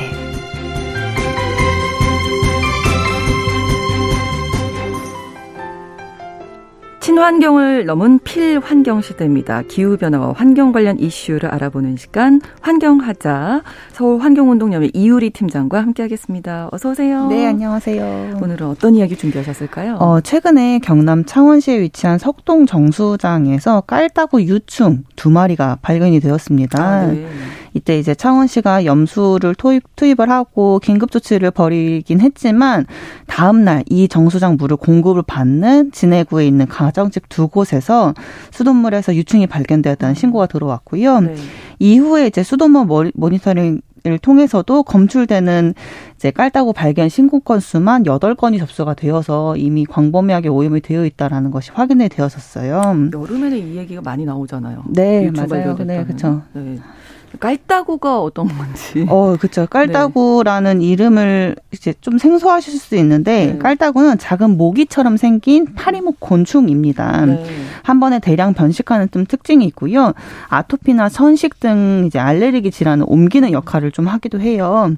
[6.98, 9.62] 친환경을 넘은 필환경 시대입니다.
[9.62, 13.62] 기후변화와 환경 관련 이슈를 알아보는 시간 환경하자
[13.92, 16.70] 서울 환경운동연맹 이유리 팀장과 함께하겠습니다.
[16.72, 17.28] 어서 오세요.
[17.28, 18.40] 네, 안녕하세요.
[18.42, 19.98] 오늘은 어떤 이야기 준비하셨을까요?
[20.00, 26.82] 어, 최근에 경남 창원시에 위치한 석동 정수장에서 깔따구 유충 두 마리가 발견이 되었습니다.
[26.84, 27.28] 아, 네.
[27.76, 32.86] 이때 이제 창원시가 염수를 투입, 투입을 하고 긴급 조치를 벌이긴 했지만
[33.26, 38.14] 다음 날 이 정수장 물을 공급을 받는 진해구에 있는 가정집 두 곳에서
[38.50, 41.20] 수돗물에서 유충이 발견되었다는 신고가 들어왔고요.
[41.20, 41.34] 네.
[41.78, 45.74] 이후에 이제 수돗물 모니터링 을 통해서도 검출되는
[46.14, 52.08] 이제 깔따구 발견 신고 건수만 8건이 접수가 되어서 이미 광범위하게 오염이 되어 있다라는 것이 확인이
[52.08, 53.10] 되었었어요.
[53.12, 54.84] 여름에는 이 얘기가 많이 나오잖아요.
[54.90, 55.76] 네, 맞아요.
[55.78, 56.42] 네, 그렇죠.
[56.52, 56.78] 네.
[57.38, 59.06] 깔따구가 어떤 건지.
[59.08, 59.66] 어, 그렇죠.
[59.66, 60.84] 깔따구라는 네.
[60.86, 63.58] 이름을 이제 좀 생소하실 수 있는데 네.
[63.58, 67.26] 깔따구는 작은 모기처럼 생긴 파리목 곤충입니다.
[67.26, 67.44] 네.
[67.82, 70.12] 한 번에 대량 번식하는 좀 특징이 있고요.
[70.48, 74.94] 아토피나 천식 등 이제 알레르기 질환을 옮기는 역할을 좀 하기도 해요.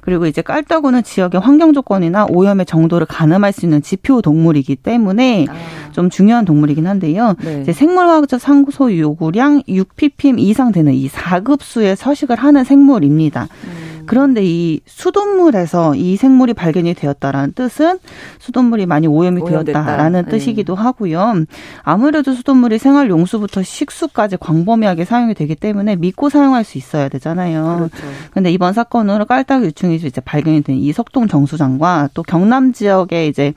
[0.00, 5.92] 그리고 이제 깔따구는 지역의 환경 조건이나 오염의 정도를 가늠할 수 있는 지표 동물이기 때문에 아.
[5.92, 7.34] 좀 중요한 동물이긴 한데요.
[7.42, 7.60] 네.
[7.62, 13.48] 이제 생물화학적 상소 요구량 6ppm 이상 되는 이 4급 수의 서식을 하는 생물입니다.
[13.64, 13.81] 음.
[14.06, 17.98] 그런데 이 수돗물에서 이 생물이 발견이 되었다라는 뜻은
[18.38, 19.84] 수돗물이 많이 오염이 오염됐다.
[19.84, 20.30] 되었다라는 네.
[20.30, 21.44] 뜻이기도 하고요.
[21.82, 27.88] 아무래도 수돗물이 생활 용수부터 식수까지 광범위하게 사용이 되기 때문에 믿고 사용할 수 있어야 되잖아요.
[27.90, 28.06] 그렇죠.
[28.32, 33.52] 근데 이번 사건으로 깔딱 유충이 이제 발견이 된 이 석동 정수장과 또 경남 지역에 이제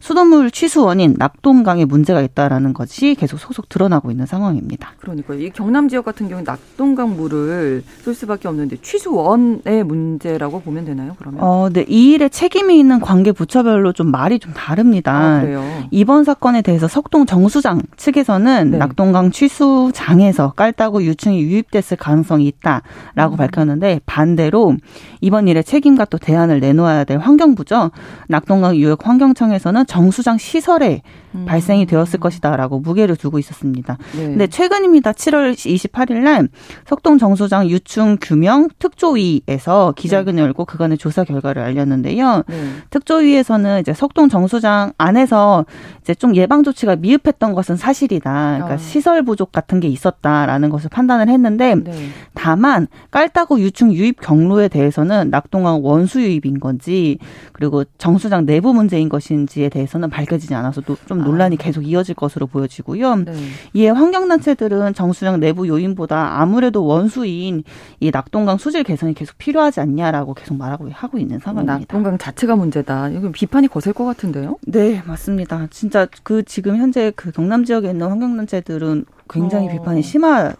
[0.00, 4.92] 수돗물 취수 원인 낙동강에 문제가 있다라는 것이 계속 속속 드러나고 있는 상황입니다.
[5.00, 11.16] 그러니까 이 경남 지역 같은 경우 낙동강 물을 쏠 수밖에 없는데 취수원의 문제라고 보면 되나요?
[11.18, 11.40] 그러면?
[11.42, 11.84] 어, 네.
[11.88, 15.12] 이 일에 책임이 있는 관계 부처별로 좀 말이 좀 다릅니다.
[15.12, 15.62] 아, 그래요?
[15.90, 18.78] 이번 사건에 대해서 석동 정수장 측에서는 네.
[18.78, 23.36] 낙동강 취수장에서 깔따구 유충이 유입됐을 가능성이 있다라고 음.
[23.36, 24.76] 밝혔는데 반대로
[25.20, 27.90] 이번 일에 책임과 또 대안을 내놓아야 될 환경부죠.
[28.28, 31.02] 낙동강 유역 환경청에서는 정수장 시설에
[31.34, 31.44] 음.
[31.46, 33.98] 발생이 되었을 것이다라고 무게를 두고 있었습니다.
[34.16, 34.26] 네.
[34.26, 35.12] 근데 최근입니다.
[35.12, 36.48] 7월 28일 날
[36.86, 40.42] 석동 정수장 유충 규명 특조위에서 기자회견을 네.
[40.42, 42.44] 열고 그간의 조사 결과를 알렸는데요.
[42.48, 42.56] 네.
[42.90, 45.64] 특조위에서는 이제 석동 정수장 안에서
[46.00, 48.30] 이제 좀 예방 조치가 미흡했던 것은 사실이다.
[48.30, 48.76] 그러니까 어.
[48.76, 52.08] 시설 부족 같은 게 있었다라는 것을 판단을 했는데 네.
[52.34, 57.18] 다만 깔따구 유충 유입 경로에 대해서는 낙동강 원수 유입인 건지
[57.52, 61.62] 그리고 정수장 내부 문제인 것인지에 대해서는 밝혀지지 않아서 좀 논란이 아.
[61.62, 63.16] 계속 이어질 것으로 보여지고요.
[63.16, 63.32] 네.
[63.74, 67.62] 이에 환경단체들은 정수장 내부 요인보다 아무래도 원수인
[68.00, 71.78] 이 낙동강 수질 개선이 계속 필요하 지 않냐라고 계속 말하고 하고 있는 상황입니다.
[71.78, 73.08] 낙동강 자체가 문제다.
[73.10, 74.58] 이건 비판이 거셀 것 같은데요?
[74.66, 75.68] 네, 맞습니다.
[75.70, 79.72] 진짜 그 지금 현재 그 경남 지역에 있는 환경단체들은 굉장히 어.
[79.72, 80.52] 비판이 심하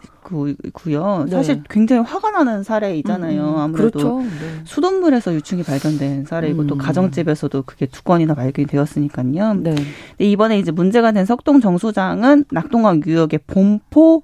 [0.73, 1.25] 고요.
[1.25, 1.33] 네.
[1.33, 3.43] 사실 굉장히 화가 나는 사례이잖아요.
[3.43, 3.59] 음, 음.
[3.59, 4.19] 아무래도 그렇죠.
[4.21, 4.61] 네.
[4.65, 6.67] 수돗물에서 유충이 발견된 사례이고 음.
[6.67, 9.55] 또 가정집에서도 그게 두 건이나 발견이 되었으니까요.
[9.55, 9.75] 네.
[9.75, 9.75] 근데
[10.19, 14.23] 이번에 이제 문제가 된 석동 정수장은 낙동강 유역의 봄포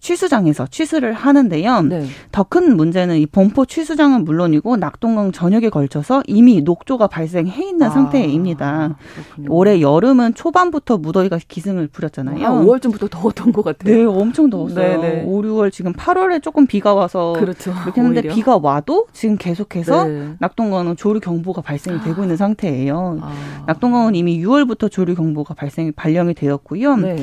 [0.00, 1.82] 취수장에서 취수를 하는데요.
[1.82, 2.06] 네.
[2.32, 8.96] 더큰 문제는 이 범포 취수장은 물론이고 낙동강 전역에 걸쳐서 이미 녹조가 발생해 있는 아, 상태입니다.
[9.14, 9.48] 그렇군요.
[9.52, 12.44] 올해 여름은 초반부터 무더위가 기승을 부렸잖아요.
[12.44, 13.96] 한 5월쯤부터 더웠던 것 같아요.
[13.96, 15.00] 네, 엄청 더웠어요.
[15.00, 15.24] 네네.
[15.26, 17.72] 5, 6월 지금 8월에 조금 비가 와서 그렇죠.
[17.82, 18.34] 그렇게 했는데 오히려.
[18.34, 20.34] 비가 와도 지금 계속해서 네.
[20.38, 23.18] 낙동강은 조류 경보가 발생이 되고 있는 상태예요.
[23.20, 23.64] 아.
[23.66, 26.96] 낙동강은 이미 6월부터 조류 경보가 발생이 발령이 되었고요.
[26.96, 27.16] 네.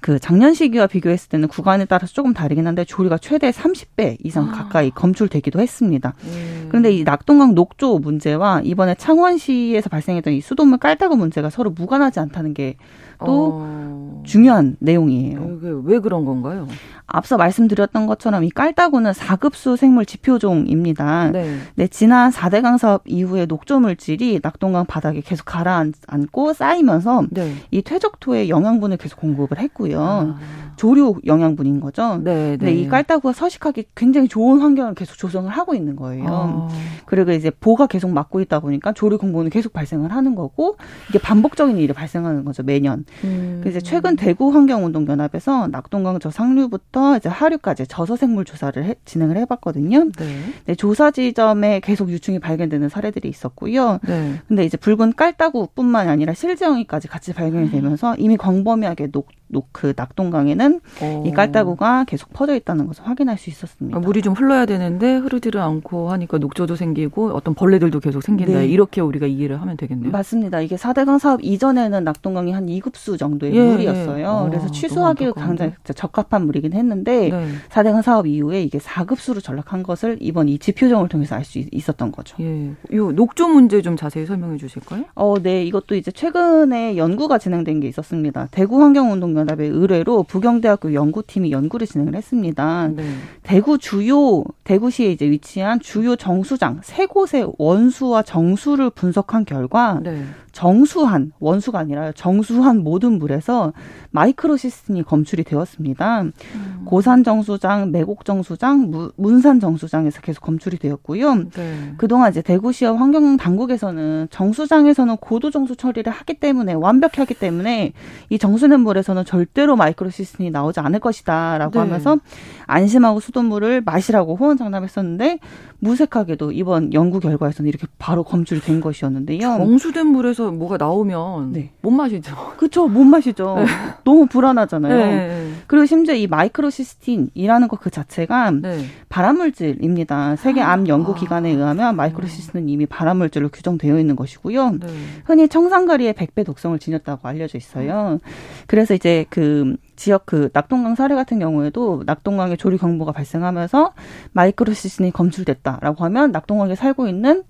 [0.00, 4.52] 그 작년 시기와 비교했을 때는 구간에 따라서 조금 다르긴 한데 조류가 최대 30배 이상 아.
[4.52, 6.14] 가까이 검출되기도 했습니다.
[6.24, 6.66] 음.
[6.68, 12.54] 그런데 이 낙동강 녹조 문제와 이번에 창원시에서 발생했던 이 수돗물 깔따구 문제가 서로 무관하지 않다는
[12.54, 12.76] 게또
[13.20, 14.22] 어.
[14.26, 15.58] 중요한 내용이에요.
[15.60, 16.68] 왜, 왜 그런 건가요?
[17.14, 21.30] 앞서 말씀드렸던 것처럼 이 깔따구는 4급수 생물 지표종입니다.
[21.30, 21.58] 네.
[21.76, 27.54] 네 지난 4대 강 사업 이후에 녹조 물질이 낙동강 바닥에 계속 가라앉고 쌓이면서 네.
[27.70, 30.00] 이 퇴적토에 영양분을 계속 공급을 했고요.
[30.00, 30.73] 아.
[30.76, 32.20] 조류 영양분인 거죠.
[32.22, 32.72] 네, 네.
[32.72, 36.26] 이 깔따구가 서식하기 굉장히 좋은 환경을 계속 조성을 하고 있는 거예요.
[36.28, 36.68] 아.
[37.06, 40.76] 그리고 이제 보가 계속 막고 있다 보니까 조류 공분은 계속 발생을 하는 거고
[41.08, 43.04] 이게 반복적인 일이 발생하는 거죠 매년.
[43.24, 43.60] 음.
[43.62, 50.10] 그래서 최근 대구 환경운동연합에서 낙동강 저 상류부터 이제 하류까지 저서 생물 조사를 해, 진행을 해봤거든요.
[50.16, 50.38] 네.
[50.66, 50.74] 네.
[50.74, 54.00] 조사 지점에 계속 유충이 발견되는 사례들이 있었고요.
[54.06, 54.40] 네.
[54.48, 59.08] 근데 이제 붉은 깔따구뿐만 아니라 실제형이까지 같이 발견이 되면서 이미 광범위하게
[59.48, 60.63] 녹그 낙동강에는
[61.02, 61.22] 오.
[61.26, 61.32] 이 어.
[61.32, 63.96] 깔따구가 계속 퍼져 있다는 것을 확인할 수 있었습니다.
[63.96, 68.58] 아, 물이 좀 흘러야 되는데 흐르지를 않고 하니까 녹조도 생기고 어떤 벌레들도 계속 생긴다.
[68.60, 68.66] 네.
[68.66, 70.10] 이렇게 우리가 이해를 하면 되겠네요.
[70.10, 70.60] 맞습니다.
[70.60, 74.18] 이게 4대강 사업 이전에는 낙동강이 한 2급수 정도의 예, 물이었어요.
[74.18, 74.24] 예.
[74.24, 77.46] 어, 그래서 취수하기 굉장히 적합한 물이긴 했는데 네.
[77.70, 82.36] 4대강 사업 이후에 이게 4급수로 전락한 것을 이번 이 지표정을 통해서 알 수 있었던 거죠.
[82.40, 82.72] 예.
[82.90, 85.04] 이 녹조 문제 좀 자세히 설명해 주실까요?
[85.14, 85.62] 어, 네.
[85.64, 88.48] 이것도 이제 최근에 연구가 진행된 게 있었습니다.
[88.50, 92.88] 대구 환경운동연합의 의뢰로 부경 대학교 연구팀이 연구를 진행을 했습니다.
[92.88, 93.04] 네.
[93.42, 100.24] 대구 주요 대구시에 이제 위치한 주요 정수장 세 곳의 원수와 정수를 분석한 결과 네.
[100.54, 103.72] 정수한 원수가 아니라 정수한 모든 물에서
[104.12, 106.22] 마이크로시스틴이 검출이 되었습니다.
[106.22, 106.82] 음.
[106.84, 111.34] 고산 정수장, 매곡 정수장, 문산 정수장에서 계속 검출이 되었고요.
[111.50, 111.94] 네.
[111.96, 117.92] 그동안 이제 대구시와 환경 당국에서는 정수장에서는 고도 정수 처리를 하기 때문에 완벽히 하기 때문에
[118.30, 121.78] 이 정수된 물에서는 절대로 마이크로시스틴이 나오지 않을 것이다라고 네.
[121.80, 122.16] 하면서
[122.66, 125.38] 안심하고 수돗물을 마시라고 호언장담했었는데
[125.78, 129.40] 무색하게도 이번 연구 결과에서는 이렇게 바로 검출이 된 것이었는데요.
[129.40, 131.70] 정수된 물에서 뭐가 나오면 네.
[131.80, 132.34] 못 마시죠.
[132.56, 132.88] 그렇죠.
[132.88, 133.56] 못 마시죠.
[133.58, 133.66] 네.
[134.02, 134.96] 너무 불안하잖아요.
[134.96, 135.50] 네.
[135.66, 138.86] 그리고 심지어 이 마이크로시스틴이라는 것 그 자체가 네.
[139.10, 140.36] 발암물질입니다.
[140.36, 144.70] 세계 암 연구 기관에 의하면 마이크로시스틴은 이미 발암물질로 규정되어 있는 것이고요.
[144.70, 144.86] 네.
[145.26, 148.20] 흔히 청산가리의 100배 독성을 지녔다고 알려져 있어요.
[148.66, 153.92] 그래서 이제 그 지역 그 낙동강 사례 같은 경우에도 낙동강에 조류 경보가 발생하면서
[154.32, 157.44] 마이크로시스틴이 검출됐다라고 하면 낙동강에 살고 있는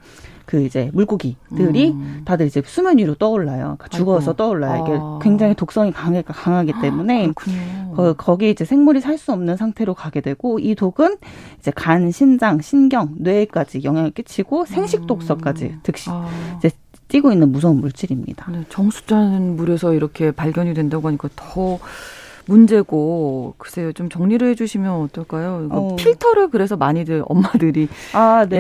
[0.47, 2.23] 그 이제 물고기들이 음.
[2.27, 3.77] 다들 이제 수면 위로 떠올라요.
[3.79, 4.37] 그러니까 죽어서 아이고.
[4.37, 4.85] 떠올라요.
[4.87, 5.19] 이게 아.
[5.23, 7.33] 굉장히 독성이 강해, 강하기 때문에
[7.97, 11.17] 거, 거기 이제 생물이 살 수 없는 상태로 가게 되고 이 독은
[11.59, 15.81] 이제 간, 신장, 신경, 뇌까지 영향을 끼치고 생식 독소까지 음.
[15.83, 16.29] 득시 아.
[16.59, 16.71] 이제
[17.09, 18.51] 띄고 있는 무서운 물질입니다.
[18.51, 21.79] 네, 정수짠 물에서 이렇게 발견이 된다고 하니까 더
[22.47, 25.69] 문제고 글쎄요 좀 정리를 해주시면 어떨까요?
[25.71, 25.97] 어.
[25.97, 28.57] 필터를 그래서 많이들 엄마들이 아, 네.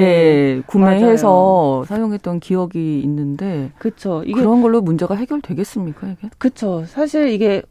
[0.56, 1.84] 예, 구매해서 맞아요.
[1.86, 6.30] 사용했던 기억이 있는데 그쵸 이게 그런 걸로 문제가 해결되겠습니까 이게?
[6.38, 7.62] 그쵸 사실 이게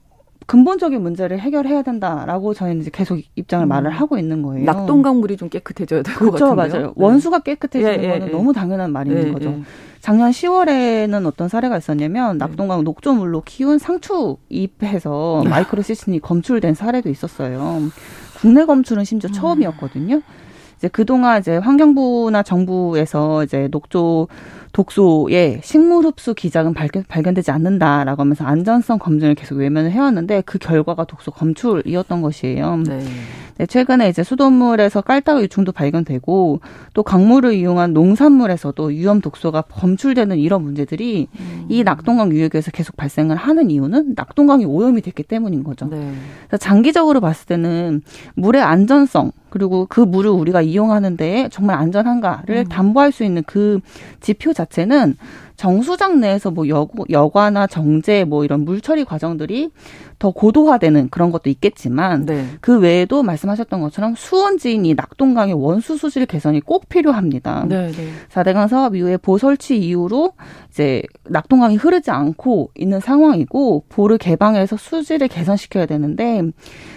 [0.46, 3.70] 근본적인 문제를 해결해야 된다라고 저희는 이제 계속 입장을 음.
[3.70, 4.66] 말을 하고 있는 거예요.
[4.66, 6.56] 낙동강 물이 좀 깨끗해져야 될것 같은데요.
[6.56, 6.88] 그렇죠, 맞아요.
[6.88, 6.94] 네.
[6.96, 8.32] 원수가 깨끗해지는 예, 예, 거는 예.
[8.32, 9.50] 너무 당연한 말인 예, 거죠.
[9.50, 9.62] 예.
[10.02, 12.46] 작년 10월에는 어떤 사례가 있었냐면 네.
[12.46, 17.80] 낙동강 녹조물로 키운 상추 잎에서 마이크로시스틴이 검출된 사례도 있었어요.
[18.38, 19.34] 국내 검출은 심지어 음.
[19.34, 20.22] 처음이었거든요.
[20.78, 24.28] 이제 그동안 이제 환경부나 정부에서 이제 녹조
[24.74, 31.06] 독소의 식물 흡수 기작은 발견, 발견되지 않는다라고 하면서 안전성 검증을 계속 외면을 해왔는데 그 결과가
[31.06, 32.78] 독소 검출이었던 것이에요.
[32.88, 33.00] 네.
[33.58, 36.60] 네, 최근에 이제 수돗물에서 깔따구 유충도 발견되고
[36.94, 41.66] 또 강물을 이용한 농산물에서도 위험 독소가 검출되는 이런 문제들이 음.
[41.70, 45.86] 이 낙동강 유역에서 계속 발생을 하는 이유는 낙동강이 오염이 됐기 때문인 거죠.
[45.86, 46.14] 네.
[46.48, 48.02] 그래서 장기적으로 봤을 때는
[48.36, 52.66] 물의 안전성 그리고 그 물을 우리가 이용하는 데 정말 안전한가를 음.
[52.66, 53.80] 담보할 수 있는 그
[54.20, 55.16] 지표 자 체는
[55.56, 59.70] 정수장 내에서 뭐 여, 여과나 정제 뭐 이런 물 처리 과정들이
[60.20, 62.46] 더 고도화되는 그런 것도 있겠지만 네.
[62.62, 67.66] 그 외에도 말씀하셨던 것처럼 수원지인이 낙동강의 원수 수질 개선이 꼭 필요합니다.
[67.68, 68.08] 네, 네.
[68.30, 70.34] 4대강 사업 이후에 보 설치 이후로
[70.70, 76.42] 이제 낙동강이 흐르지 않고 있는 상황이고 보를 개방해서 수질을 개선시켜야 되는데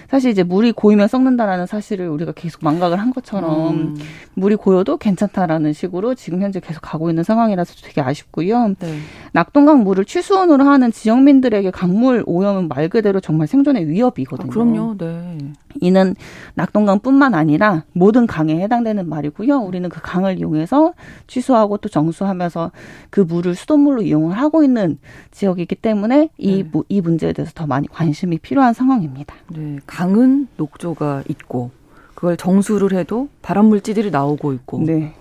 [0.09, 3.97] 사실 이제 물이 고이면 썩는다라는 사실을 우리가 계속 망각을 한 것처럼 음.
[4.35, 8.46] 물이 고여도 괜찮다라는 식으로 지금 현재 계속 가고 있는 상황이라서 되게 아쉽고요.
[8.79, 8.99] 네.
[9.33, 14.49] 낙동강 물을 취수원으로 하는 지역민들에게 강물 오염은 말 그대로 정말 생존의 위협이거든요.
[14.49, 14.97] 아, 그럼요.
[14.97, 15.39] 네.
[15.81, 16.15] 이는
[16.55, 19.59] 낙동강뿐만 아니라 모든 강에 해당되는 말이고요.
[19.59, 20.95] 우리는 그 강을 이용해서
[21.27, 22.71] 취수하고 또 정수하면서
[23.11, 24.99] 그 물을 수돗물로 이용을 하고 있는
[25.33, 26.81] 지역이기 때문에 이, 네.
[26.89, 29.35] 이 문제에 대해서 더 많이 관심이 필요한 상황입니다.
[29.49, 29.79] 네.
[29.87, 31.71] 강은 녹조가 있고
[32.15, 35.15] 그걸 정수를 해도 발암 물질들이 나오고 있고 네.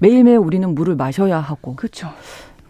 [0.00, 2.08] 매일매일 우리는 물을 마셔야 하고 그렇죠.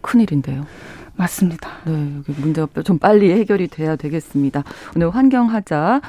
[0.02, 0.66] 큰일인데요.
[1.14, 1.68] 맞습니다.
[1.84, 4.64] 네, 여기 문제가 좀 빨리 해결이 돼야 되겠습니다.
[4.96, 6.00] 오늘 환경하자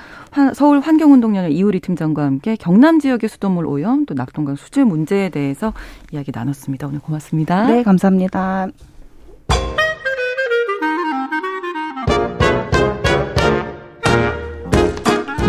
[0.55, 5.73] 서울 환경운동연합 이우리 팀장과 함께 경남 지역의 수돗물 오염 또 낙동강 수질 문제에 대해서
[6.11, 6.87] 이야기 나눴습니다.
[6.87, 7.67] 오늘 고맙습니다.
[7.67, 8.67] 네, 감사합니다.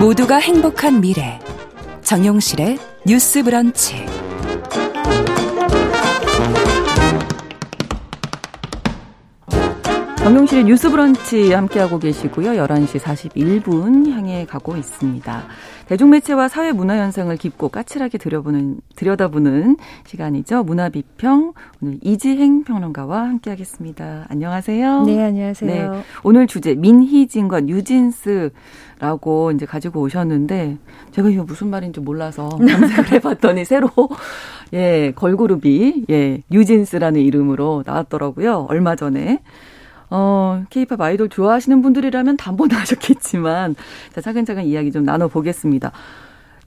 [0.01, 1.39] 모두가 행복한 미래
[2.03, 4.24] 정용실의 뉴스 브런치
[10.25, 12.53] 정용실의 뉴스 브런치 함께하고 계시고요.
[12.53, 15.45] 11시 41분 향해 가고 있습니다.
[15.87, 20.65] 대중매체와 사회 문화 현상을 깊고 까칠하게 들여보는, 들여다보는 시간이죠.
[20.65, 21.53] 문화 비평.
[21.83, 24.25] 오늘 이지행 평론가와 함께하겠습니다.
[24.31, 25.03] 안녕하세요.
[25.03, 25.93] 네, 안녕하세요.
[25.93, 30.79] 네, 오늘 주제 민희진과 뉴진스라고 이제 가지고 오셨는데
[31.11, 33.91] 제가 이거 무슨 말인지 몰라서 검색을 해봤더니 새로
[34.73, 38.69] 예 걸그룹이 예 뉴진스라는 이름으로 나왔더라고요.
[38.71, 39.43] 얼마 전에.
[40.15, 43.75] 어, 케이팝 아이돌 좋아하시는 분들이라면 단번에 하셨겠지만,
[44.15, 45.91] 자, 차근차근 이야기 좀 나눠보겠습니다.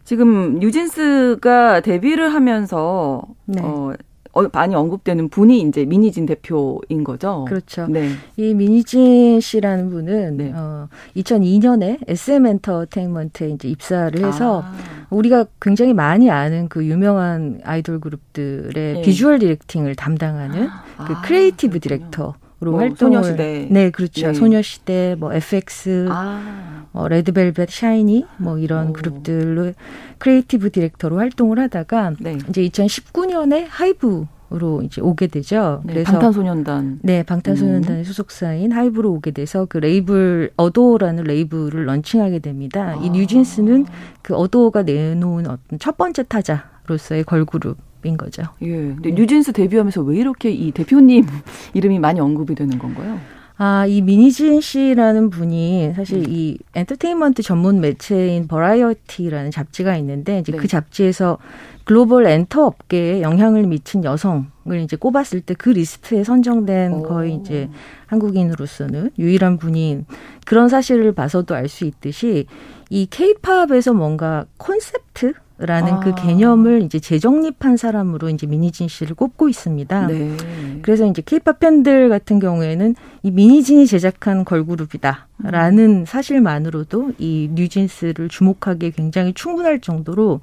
[0.04, 3.62] 지금 뉴진스가 데뷔를 하면서, 네.
[3.64, 3.94] 어,
[4.34, 7.46] 어, 많이 언급되는 분이 이제 민희진 대표인 거죠.
[7.48, 7.88] 그렇죠.
[7.88, 8.10] 네.
[8.36, 10.52] 이 민희진 씨라는 분은 네.
[10.54, 14.74] 어, 2002년에 SM 엔터테인먼트에 이제 입사를 해서 아.
[15.10, 19.02] 우리가 굉장히 많이 아는 그 유명한 아이돌 그룹들의 네.
[19.02, 20.68] 비주얼 directing을 담당하는
[20.98, 21.98] 그 아, creative 그렇군요.
[21.98, 22.36] 디렉터.
[22.60, 23.68] 로 뭐 활동을 소녀시대.
[23.70, 24.28] 네, 그렇죠.
[24.28, 24.34] 네.
[24.34, 26.86] 소녀시대, 뭐 FX, 아.
[26.92, 28.94] 어, 레드벨벳, 샤이니 뭐 이런 오.
[28.94, 29.74] 그룹들로
[30.18, 32.38] creative director로 활동을 하다가 네.
[32.50, 35.82] 이제 2019년에 하이브로 이제 오게 되죠.
[35.86, 37.00] 네, 그래서 방탄소년단.
[37.04, 38.04] 네, 방탄소년단의 음.
[38.04, 42.96] 소속사인 하이브로 오게 돼서 그 레이블 어도라는 레이블을 런칭하게 됩니다.
[42.98, 43.04] 아.
[43.04, 43.86] 이 뉴진스는
[44.24, 47.78] 그 어도가 내놓은 어떤 첫 번째 타자로서의 걸그룹
[48.08, 48.44] 인 거죠.
[48.62, 48.68] 예.
[48.68, 49.16] 근데 네.
[49.16, 51.26] 뉴진스 데뷔하면서 왜 이렇게 이 대표님
[51.74, 53.20] 이름이 많이 언급이 되는 건가요?
[53.60, 56.26] 아, 이 민희진 씨라는 분이 사실 음.
[56.30, 60.58] 이 엔터테인먼트 전문 매체인 버라이어티라는 잡지가 있는데 이제 네.
[60.60, 61.40] 그 잡지에서
[61.84, 64.46] 글로벌 엔터 업계에 영향을 미친 여성을
[64.84, 67.04] 이제 꼽았을 때 그 리스트에 선정된 오.
[67.04, 67.68] 거의 이제
[68.06, 70.06] 한국인으로서는 유일한 분인
[70.46, 72.46] 그런 사실을 봐서도 알 수 있듯이
[72.90, 76.16] 이 케이팝에서 뭔가 콘셉트 라는 그 아.
[76.16, 80.08] 그 개념을 이제 재정립한 사람으로 이제 민희진 씨를 꼽고 있습니다.
[80.08, 80.38] 네.
[80.84, 86.06] 그래서 이제 케이팝 팬들 같은 경우에는 이 민희진이 제작한 걸그룹이다라는 음.
[86.06, 90.42] 사실만으로도 이 뉴진스를 주목하기에 굉장히 충분할 정도로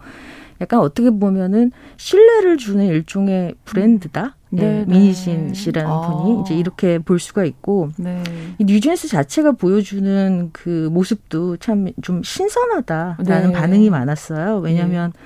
[0.61, 4.37] 약간 어떻게 보면은 신뢰를 주는 일종의 브랜드다.
[4.57, 6.01] 네, 네, 민희진 씨라는 아.
[6.23, 8.23] 분이 이제 이렇게 볼 수가 있고 네.
[8.59, 13.53] 이 뉴진스 자체가 보여주는 그 모습도 참 좀 신선하다라는 네.
[13.53, 14.59] 반응이 많았어요.
[14.59, 15.19] 왜냐하면 네.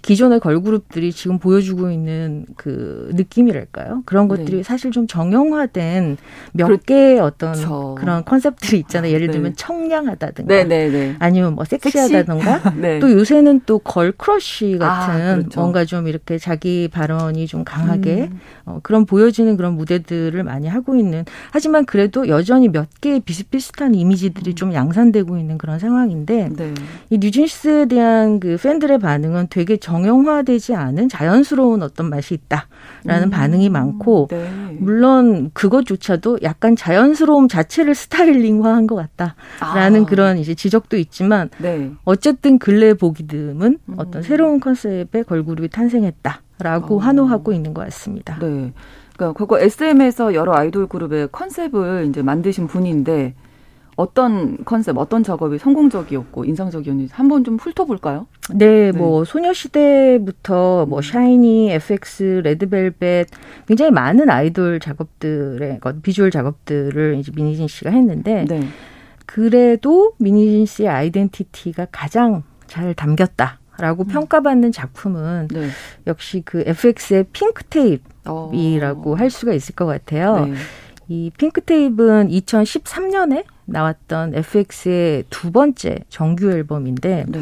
[0.00, 4.02] 기존의 걸그룹들이 지금 보여주고 있는 그 느낌이랄까요?
[4.06, 4.36] 그런 네.
[4.36, 4.62] 것들이 네.
[4.62, 6.16] 사실 좀 정형화된
[6.52, 7.94] 몇 그렇, 개의 어떤 그렇죠.
[7.98, 9.12] 그런 컨셉들이 있잖아요.
[9.12, 9.32] 예를 네.
[9.32, 9.56] 들면 네.
[9.56, 12.98] 청량하다든가 네, 네, 아니면 뭐 섹시하다든가 섹시?
[13.00, 15.60] 또 요새는 또 걸크러쉬 같은 아, 그렇죠.
[15.60, 18.40] 뭔가 좀 이렇게 자기 발언이 좀 강하게 음.
[18.66, 24.52] 어, 그런 보여지는 그런 무대들을 많이 하고 있는 하지만 그래도 여전히 몇 개의 비슷비슷한 이미지들이
[24.52, 24.54] 음.
[24.54, 26.50] 좀 양산되고 있는 그런 상황인데
[27.10, 33.30] 이 뉴진스에 대한 그 팬들의 반응은 되게 정형화되지 않은 자연스러운 어떤 맛이 있다라는 음.
[33.30, 34.48] 반응이 많고 네.
[34.80, 40.06] 물론 그것조차도 약간 자연스러움 자체를 스타일링화한 것 같다라는 아.
[40.06, 41.92] 그런 이제 지적도 있지만 네.
[42.04, 43.94] 어쨌든 근래 보기 듬은 음.
[43.98, 46.98] 어떤 새로운 컨셉의 걸그룹이 탄생했다라고 어.
[46.98, 48.38] 환호하고 있는 것 같습니다.
[48.40, 48.72] 네.
[49.16, 53.34] 그러니까 그거 SM에서 여러 아이돌 그룹의 컨셉을 이제 만드신 분인데
[53.96, 58.26] 어떤 컨셉, 어떤 작업이 성공적이었고 인상적이었는지 한번 좀 훑어볼까요?
[58.52, 58.98] 네, 네.
[58.98, 63.28] 뭐 소녀시대부터 뭐 샤이니, FX, 레드벨벳
[63.66, 68.66] 굉장히 많은 아이돌 작업들의 비주얼 작업들을 이제 민희진 씨가 했는데 네.
[69.26, 73.60] 그래도 민희진 씨의 아이덴티티가 가장 잘 담겼다.
[73.76, 74.06] 라고 음.
[74.06, 75.68] 평가받는 작품은 네.
[76.06, 79.14] 역시 그 FX의 Pink Tape이라고 어.
[79.16, 80.46] 할 수가 있을 것 같아요.
[80.46, 80.54] 네.
[81.08, 87.40] 이 Pink Tape는 2013년에 나왔던 FX의 두 번째 정규 앨범인데 네.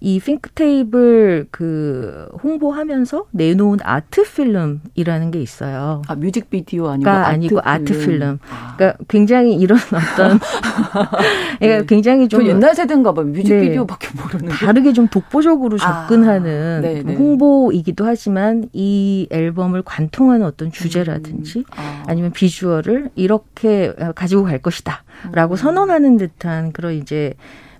[0.00, 6.02] 이 Pink Tape를 그 홍보하면서 내놓은 art film이라는 게 있어요.
[6.06, 7.62] 아 뮤직 비디오 아니고 아트 아니고 film.
[7.64, 8.38] art film.
[8.50, 8.74] 아.
[8.76, 10.38] 그러니까 굉장히 이런 어떤
[11.58, 11.86] 그러니까 네.
[11.86, 13.26] 굉장히 좀 옛날 세대인가 봐요.
[13.26, 14.22] 뮤직비디오밖에 네.
[14.22, 16.06] 모르는 다르게 좀 독보적으로 아.
[16.06, 16.80] 접근하는 아.
[16.80, 21.64] 네, 홍보이기도 하지만 이 앨범을 관통하는 어떤 주제라든지 음.
[21.76, 22.04] 아.
[22.06, 25.56] 아니면 비주얼을 이렇게 가지고 갈 것이다라고 음.
[25.56, 27.34] 선언하는 듯한 그런 이제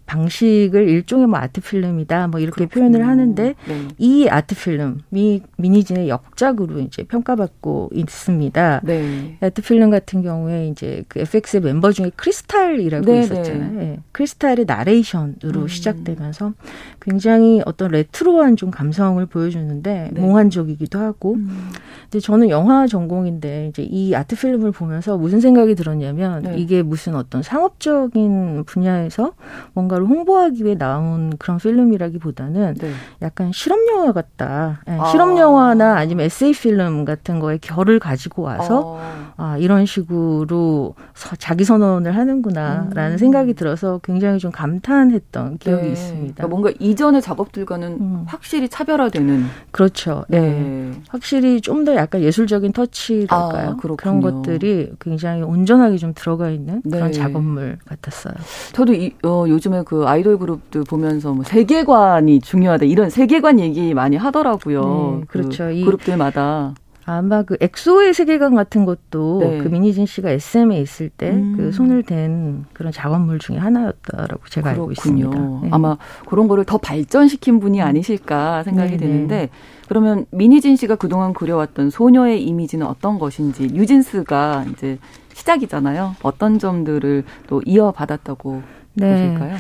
[0.07, 2.91] 방식을 일종의 뭐 art film이다 뭐 이렇게 그렇군요.
[2.91, 3.89] 표현을 하는데 네.
[3.99, 8.81] 이 art film이 민희진의 역작으로 이제 평가받고 있습니다.
[8.85, 9.37] 네.
[9.41, 13.21] art film 같은 경우에 이제 그 FX 멤버 중에 크리스탈이라고 네, 네.
[13.21, 13.73] 있었잖아요.
[13.73, 14.01] 네.
[14.13, 15.69] 크리스탈의 나레이션으로 음.
[15.69, 16.55] 시작되면서
[17.01, 20.21] 굉장히 어떤 레트로한 좀 감성을 보여주는데 네.
[20.21, 21.35] 몽환적이기도 하고.
[21.35, 21.71] 음.
[22.05, 26.57] 근데 저는 영화 전공인데 이제 이 art film을 보면서 무슨 생각이 들었냐면 네.
[26.57, 29.33] 이게 무슨 어떤 상업적인 분야에서
[29.73, 32.91] 뭔가 를 홍보하기 위해 나온 그런 필름이라기보다는 네.
[33.23, 34.83] 약간 실험 영화 같다.
[34.87, 35.07] 네, 아.
[35.07, 40.95] 실험 영화나 아니면 에세이 필름 같은 거에 결을 가지고 와서 아, 아 이런 식으로
[41.39, 43.19] 자기 선언을 하는구나라는 음.
[43.19, 45.93] 생각이 들어서 굉장히 좀 감탄했던 기억이 네.
[45.93, 46.35] 있습니다.
[46.35, 48.25] 그러니까 뭔가 이전의 작업들과는 음.
[48.27, 50.25] 확실히 차별화되는 그렇죠.
[50.29, 50.93] 네.
[51.09, 53.71] 확실히 좀 더 약간 예술적인 터치랄까요?
[53.71, 56.99] 아, 그런 것들이 굉장히 온전하게 좀 들어가 있는 네.
[56.99, 58.35] 그런 작업물 같았어요.
[58.73, 64.17] 저도 이, 어, 요즘에 그 아이돌 그룹들 보면서 뭐 세계관이 중요하다 이런 세계관 얘기 많이
[64.17, 65.19] 하더라고요.
[65.21, 65.67] 네, 그 그렇죠.
[65.67, 66.75] 그 그룹들마다.
[67.09, 69.59] 아마 그 엑소의 세계관 같은 것도 네.
[69.59, 71.71] 그 민희진 씨가 SM에 있을 때그 음.
[71.71, 74.83] 손을 댄 그런 작업물 중에 하나였다라고 제가 그렇군요.
[74.83, 75.39] 알고 있습니다.
[75.63, 75.69] 네.
[75.71, 75.97] 아마
[76.29, 79.07] 그런 거를 더 발전시킨 분이 아니실까 생각이 네, 네.
[79.07, 79.51] 되는데
[79.89, 84.99] 그러면 민희진 씨가 그동안 그려왔던 소녀의 이미지는 어떤 것인지 뉴진스가 이제
[85.33, 86.17] 시작이잖아요.
[86.23, 88.63] 어떤 점들을 또 이어받았다고
[88.97, 89.29] 네.
[89.29, 89.57] 보실까요?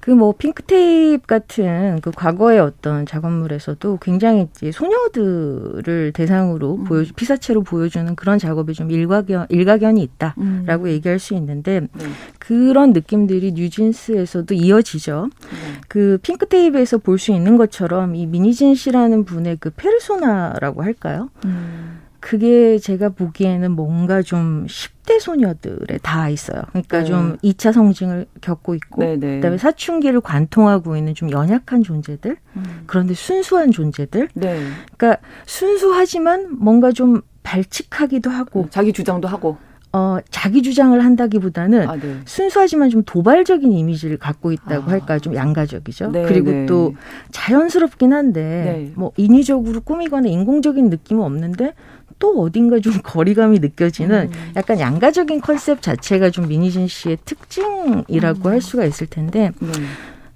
[0.00, 6.84] 그 뭐 핑크테이프 같은 그 과거의 어떤 작업물에서도 굉장히 이제 소녀들을 대상으로 음.
[6.84, 10.88] 보여 피사체로 보여주는 그런 작업이 좀 일가견 일가견이 있다라고 음.
[10.88, 12.06] 얘기할 수 있는데 네.
[12.38, 15.28] 그런 느낌들이 뉴진스에서도 이어지죠.
[15.30, 15.80] 네.
[15.88, 21.28] 그 핑크테이프에서 볼 수 있는 것처럼 이 미니진 씨라는 분의 그 페르소나라고 할까요?
[21.44, 22.00] 음.
[22.20, 26.62] 그게 제가 보기에는 뭔가 좀 10대 소녀들에 다 있어요.
[26.68, 27.04] 그러니까 네.
[27.06, 29.16] 좀 2차 성징을 겪고 있고, 네네.
[29.16, 29.34] 네.
[29.36, 32.82] 그다음에 사춘기를 관통하고 있는 좀 연약한 존재들, 음.
[32.86, 34.28] 그런데 순수한 존재들.
[34.34, 34.66] 네.
[34.96, 39.56] 그러니까 순수하지만 뭔가 좀 발칙하기도 하고, 자기 주장도 하고.
[39.92, 42.16] 어, 자기 주장을 한다기보다는 아, 네.
[42.24, 44.92] 순수하지만 좀 도발적인 이미지를 갖고 있다고 아.
[44.92, 46.12] 할까 좀 양가적이죠.
[46.12, 46.66] 네, 그리고 네.
[46.66, 46.94] 또
[47.32, 48.40] 자연스럽긴 한데
[48.86, 48.92] 네.
[48.94, 51.74] 뭐 인위적으로 꾸미거나 인공적인 느낌은 없는데
[52.20, 54.52] 또 어딘가 좀 거리감이 느껴지는 음.
[54.54, 58.52] 약간 양가적인 컨셉 자체가 좀 미니진 씨의 특징이라고 음.
[58.52, 59.68] 할 수가 있을 텐데 네.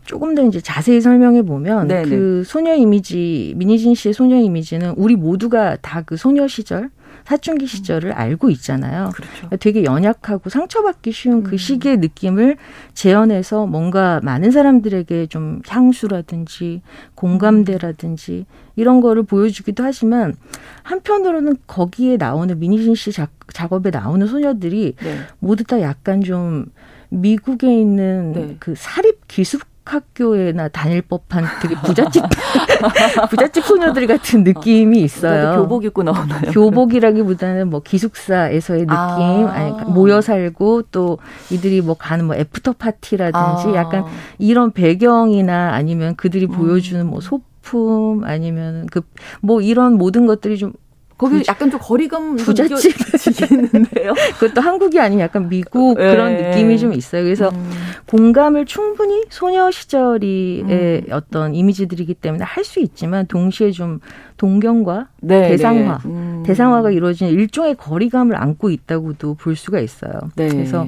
[0.04, 2.08] 조금 더 이제 자세히 설명해 보면 네네.
[2.08, 6.90] 그 소녀 이미지 미니진 씨의 소녀 이미지는 우리 모두가 다 그 소녀 시절
[7.24, 9.10] 사춘기 시절을 알고 있잖아요.
[9.14, 9.48] 그렇죠.
[9.58, 11.56] 되게 연약하고 상처받기 쉬운 그 음.
[11.56, 12.56] 시기의 느낌을
[12.92, 16.82] 재현해서 뭔가 많은 사람들에게 좀 향수라든지
[17.14, 18.46] 공감대라든지
[18.76, 20.34] 이런 거를 보여주기도 하지만
[20.82, 25.18] 한편으로는 거기에 나오는 미니진 씨 작, 작업에 나오는 소녀들이 네.
[25.38, 26.66] 모두 다 약간 좀
[27.08, 28.56] 미국에 있는 네.
[28.58, 32.22] 그 사립 기숙 학교에나 다닐 법한 되게 부잣집
[33.30, 35.56] 부잣집 소녀들 같은 느낌이 있어요.
[35.56, 36.50] 교복 입고 나오나요?
[36.52, 39.52] 교복이라기보다는 뭐 기숙사에서의 느낌, 아.
[39.52, 41.18] 아니 모여 살고 또
[41.50, 43.74] 이들이 뭐 가는 뭐 after party라든지 아.
[43.74, 44.04] 약간
[44.38, 46.50] 이런 배경이나 아니면 그들이 음.
[46.52, 49.00] 보여주는 뭐 소품 아니면 그
[49.40, 50.74] 뭐 이런 모든 것들이 좀
[51.16, 54.14] 거기 부, 약간 좀 거리감 부잣집이겠는데요.
[54.38, 56.10] 그것도 한국이 아닌 약간 미국 네.
[56.10, 57.22] 그런 느낌이 좀 있어요.
[57.22, 57.70] 그래서 음.
[58.06, 61.06] 공감을 충분히 소녀 시절의 음.
[61.12, 64.00] 어떤 이미지들이기 때문에 할 수 있지만 동시에 좀
[64.38, 66.08] 동경과 네, 대상화, 네.
[66.08, 66.42] 음.
[66.46, 70.12] 대상화가 이루어진 일종의 거리감을 안고 있다고도 볼 수가 있어요.
[70.34, 70.48] 네.
[70.48, 70.86] 그래서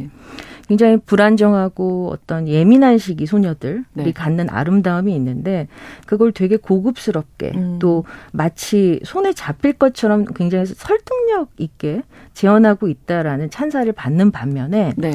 [0.68, 4.12] 굉장히 불안정하고 어떤 예민한 시기 소녀들이 네.
[4.12, 5.68] 갖는 아름다움이 있는데
[6.06, 7.78] 그걸 되게 고급스럽게 음.
[7.78, 12.02] 또 마치 손에 잡힐 것처럼 굉장히 설득력 있게
[12.34, 15.12] 재현하고 있다라는 찬사를 받는 반면에 네.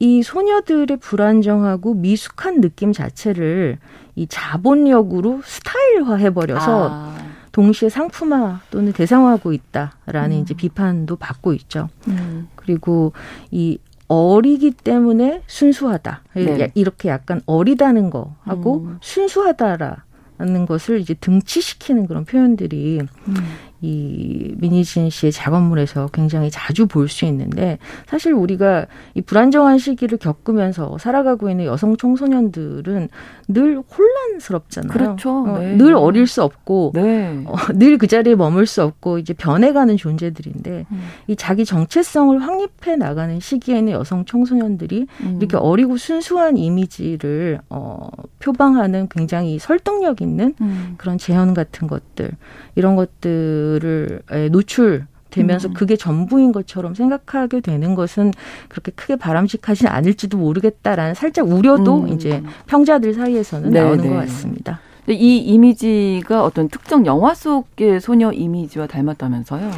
[0.00, 3.78] 이 소녀들의 불안정하고 미숙한 느낌 자체를
[4.16, 7.16] 이 자본력으로 스타일화 해버려서 아.
[7.52, 10.42] 동시에 상품화 또는 대상화하고 있다라는 음.
[10.42, 11.88] 이제 비판도 받고 있죠.
[12.08, 12.48] 음.
[12.56, 13.12] 그리고
[13.50, 13.78] 이
[14.12, 16.22] 어리기 때문에 순수하다.
[16.34, 16.70] 네.
[16.74, 18.98] 이렇게 약간 어리다는 거 하고 음.
[19.00, 23.34] 순수하다라는 것을 이제 등치시키는 그런 표현들이 음.
[23.82, 30.96] 이 미니진 씨의 작업물에서 굉장히 자주 볼 수 있는데 사실 우리가 이 불안정한 시기를 겪으면서
[30.98, 33.08] 살아가고 있는 여성 청소년들은
[33.48, 34.92] 늘 혼란스럽잖아요.
[34.92, 35.44] 그렇죠.
[35.44, 35.76] 어, 네.
[35.76, 37.42] 늘 어릴 수 없고 네.
[37.46, 41.02] 어, 늘그 자리에 머물 수 없고 이제 변해가는 존재들인데 음.
[41.26, 45.36] 이 자기 정체성을 확립해 나가는 시기에는 여성 청소년들이 음.
[45.38, 48.08] 이렇게 어리고 순수한 이미지를 어,
[48.38, 50.94] 표방하는 굉장히 설득력 있는 음.
[50.96, 52.30] 그런 재현 같은 것들
[52.74, 55.74] 이런 것들 을 노출 되면서 음.
[55.74, 58.32] 그게 전부인 것처럼 생각하게 되는 것은
[58.68, 62.08] 그렇게 크게 바람직하지 않을지도 모르겠다라는 살짝 우려도 음.
[62.08, 64.10] 이제 평자들 사이에서는 네, 나오는 네.
[64.10, 64.80] 것 같습니다.
[65.08, 69.70] 이 이미지가 어떤 특정 영화 속의 소녀 이미지와 닮았다면서요?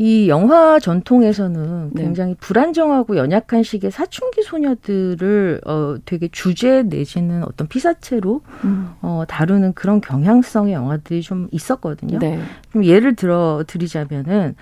[0.00, 2.02] 이 영화 전통에서는 네.
[2.02, 8.92] 굉장히 불안정하고 연약한 식의 사춘기 소녀들을 어 되게 주제 내지는 어떤 피사체로 음.
[9.02, 12.18] 어 다루는 그런 경향성의 영화들이 좀 있었거든요.
[12.18, 12.40] 네.
[12.72, 14.54] 좀 예를 들어 드리자면은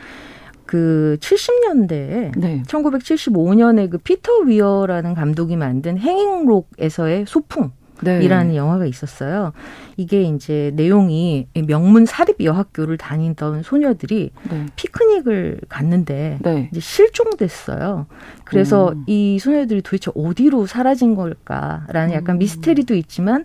[0.67, 2.63] 그 70년대에 네.
[2.67, 7.71] 1975년에 그 피터 위어라는 감독이 만든 행잉록에서의 소풍
[8.03, 8.23] 네.
[8.23, 9.53] 이라는 영화가 있었어요.
[9.97, 14.67] 이게 이제 내용이 명문 사립 여학교를 다니던 소녀들이 네.
[14.77, 16.69] 피크닉을 갔는데 네.
[16.71, 18.07] 이제 실종됐어요.
[18.45, 19.05] 그래서 음.
[19.07, 22.39] 이 소녀들이 도대체 어디로 사라진 걸까라는 약간 음.
[22.39, 23.45] 미스테리도 있지만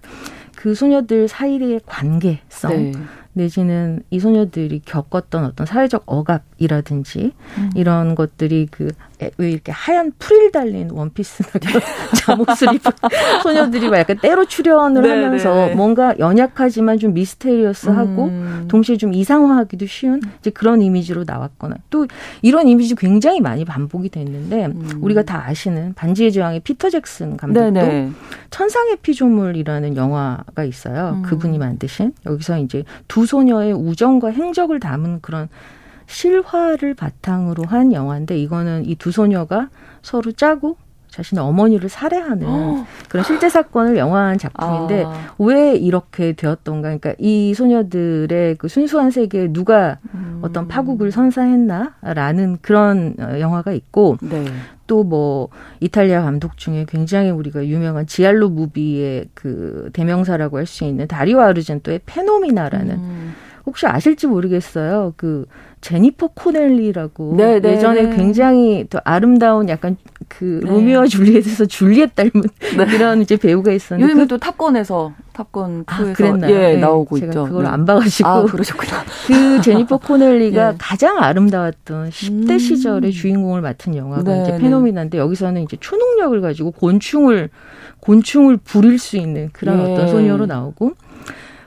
[0.55, 2.91] 그 소녀들 사이의 관계성 네.
[3.33, 7.69] 내지는 이 소녀들이 겪었던 어떤 사회적 억압 이라든지 음.
[7.75, 8.89] 이런 것들이 그
[9.37, 11.49] 왜 이렇게 하얀 프릴 달린 원피스나
[12.17, 12.91] 잠옷을 입은
[13.41, 15.75] 소녀들이 막 약간 때로 출연을 네, 하면서 네, 네.
[15.75, 18.65] 뭔가 연약하지만 좀 미스테리어스하고 음.
[18.67, 22.07] 동시에 좀 이상화하기도 쉬운 이제 그런 이미지로 나왔거나 또
[22.41, 24.99] 이런 이미지 굉장히 많이 반복이 됐는데 음.
[25.01, 28.11] 우리가 다 아시는 반지의 제왕의 피터 잭슨 감독도 네네.
[28.49, 31.17] 천상의 피조물이라는 영화가 있어요.
[31.17, 31.21] 음.
[31.23, 35.49] 그분이 만드신 여기서 이제 두 소녀의 우정과 행적을 담은 그런
[36.07, 39.69] 실화를 바탕으로 한 영화인데 이거는 이 두 소녀가
[40.01, 40.77] 서로 짜고
[41.09, 42.87] 자신의 어머니를 살해하는 어.
[43.07, 45.35] 그런 실제 사건을 영화한 작품인데 아.
[45.37, 46.87] 왜 이렇게 되었던가?
[46.87, 50.39] 그러니까 이 소녀들의 그 순수한 세계에 누가 음.
[50.41, 54.45] 어떤 파국을 선사했나라는 그런 어, 영화가 있고 네.
[54.87, 55.49] 또뭐
[55.81, 62.01] 이탈리아 감독 중에 굉장히 우리가 유명한 지알로 무비의 그 대명사라고 할 수 있는 다리오 아르젠토의
[62.05, 63.33] 페노미나라는 음.
[63.65, 65.13] 혹시 아실지 모르겠어요.
[65.15, 65.45] 그
[65.79, 68.15] 제니퍼 코넬리라고 네, 네 예전에 네.
[68.15, 69.97] 굉장히 또 아름다운 약간
[70.27, 70.69] 그 네.
[70.69, 72.31] 로미오와 줄리엣에서 줄리엣 닮은
[72.77, 72.85] 네.
[72.85, 76.55] 그런 이제 배우가 있었는데 요즘에 그, 또 탑건에서 탑건 2에서 아, 그랬나요?
[76.55, 77.45] 예, 네, 나오고 제가 있죠.
[77.45, 79.03] 그걸 안 봐가지고 아, 그러셨구나.
[79.27, 80.75] 그 제니퍼 코넬리가 예.
[80.79, 82.59] 가장 아름다웠던 10대 음.
[82.59, 87.49] 시절의 주인공을 맡은 영화가 네, 이제 페노미나인데 여기서는 이제 초능력을 가지고 곤충을
[87.99, 89.91] 곤충을 부릴 수 있는 그런 예.
[89.91, 90.93] 어떤 소녀로 나오고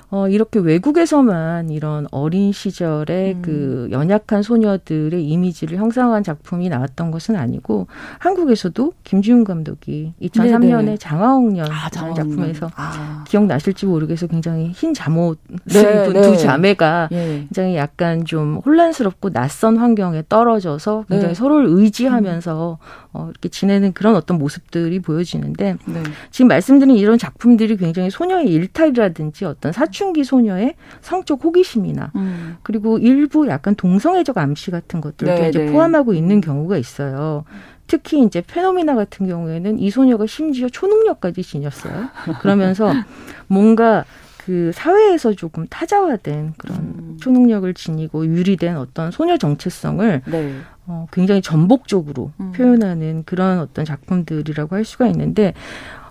[0.08, 3.42] 어, 이렇게 외국에서만 이런 어린 시절의 음.
[3.42, 7.88] 그 연약한 소녀들의 이미지를 형성한 작품이 나왔던 것은 아니고
[8.18, 10.96] 한국에서도 김지훈 감독이 2003년에 네네.
[10.98, 13.24] 장화홍련 아, 작품에서 아.
[13.26, 16.22] 기억나실지 모르겠어 굉장히 흰 잠옷을 네, 입은 네.
[16.22, 17.38] 두 자매가 네.
[17.48, 21.34] 굉장히 약간 좀 혼란스럽고 낯선 환경에 떨어져서 굉장히 네.
[21.34, 23.06] 서로를 의지하면서 음.
[23.12, 26.02] 어, 이렇게 지내는 그런 어떤 모습들이 보여지는데 네.
[26.30, 32.56] 지금 말씀드린 이런 작품들이 굉장히 소녀의 일탈이라든지 어떤 사춘 기 소녀의 성적 호기심이나 음.
[32.62, 35.72] 그리고 일부 약간 동성애적 암시 같은 것들도 네, 이제 네.
[35.72, 37.44] 포함하고 있는 경우가 있어요.
[37.86, 42.08] 특히 이제 페노미나 같은 경우에는 이 소녀가 심지어 초능력까지 지녔어요.
[42.40, 42.92] 그러면서
[43.46, 44.04] 뭔가
[44.46, 47.16] 그 사회에서 조금 타자화된 그런 음.
[47.20, 50.54] 초능력을 지니고 유리된 어떤 소녀 정체성을 네.
[50.86, 52.52] 어, 굉장히 전복적으로 음.
[52.52, 55.52] 표현하는 그런 어떤 작품들이라고 할 수가 있는데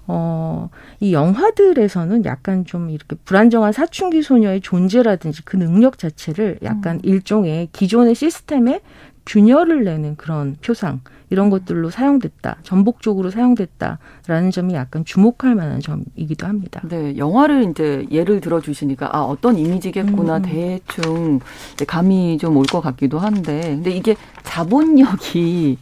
[0.07, 7.01] 어, 이 영화들에서는 약간 좀 이렇게 불안정한 사춘기 소녀의 존재라든지 그 능력 자체를 약간 음.
[7.03, 8.81] 일종의 기존의 시스템에
[9.25, 11.01] 균열을 내는 그런 표상
[11.31, 16.81] 이런 것들로 사용됐다 전복적으로 사용됐다라는 점이 약간 주목할 만한 점이기도 합니다.
[16.87, 20.41] 네, 영화를 이제 예를 들어 주시니까 아 어떤 이미지겠구나 음.
[20.43, 21.39] 대충
[21.87, 25.77] 감이 좀 올 것 같기도 한데 근데 이게 자본력이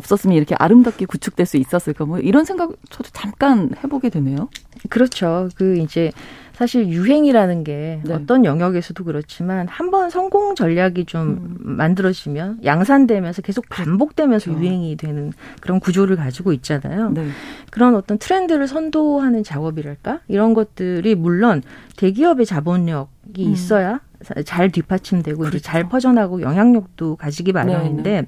[0.00, 4.48] 없었으면 이렇게 아름답게 구축될 수 있었을까 뭐 이런 생각 저도 잠깐 해보게 되네요.
[4.88, 5.48] 그렇죠.
[5.54, 6.10] 그 이제
[6.54, 8.12] 사실 유행이라는 게 네.
[8.14, 11.56] 어떤 영역에서도 그렇지만 한 번 성공 전략이 좀 음.
[11.76, 14.62] 만들어지면 양산되면서 계속 반복되면서 그렇죠.
[14.62, 17.10] 유행이 되는 그런 구조를 가지고 있잖아요.
[17.10, 17.26] 네.
[17.70, 21.62] 그런 어떤 트렌드를 선도하는 작업이랄까 이런 것들이 물론
[21.96, 23.52] 대기업의 자본력이 음.
[23.52, 24.00] 있어야
[24.44, 25.56] 잘 뒷받침되고 그렇죠.
[25.56, 28.26] 이제 잘 퍼져나고 영향력도 가지기 마련인데 네 네.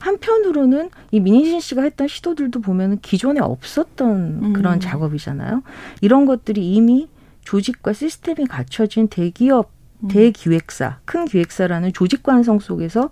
[0.00, 4.52] 한편으로는 이 민희진 씨가 했던 시도들도 보면은 기존에 없었던 음.
[4.52, 5.62] 그런 작업이잖아요.
[6.00, 7.08] 이런 것들이 이미
[7.42, 9.70] 조직과 시스템이 갖춰진 대기업
[10.00, 10.08] 음.
[10.08, 13.10] 대기획사, 큰 기획사라는 조직 관성 속에서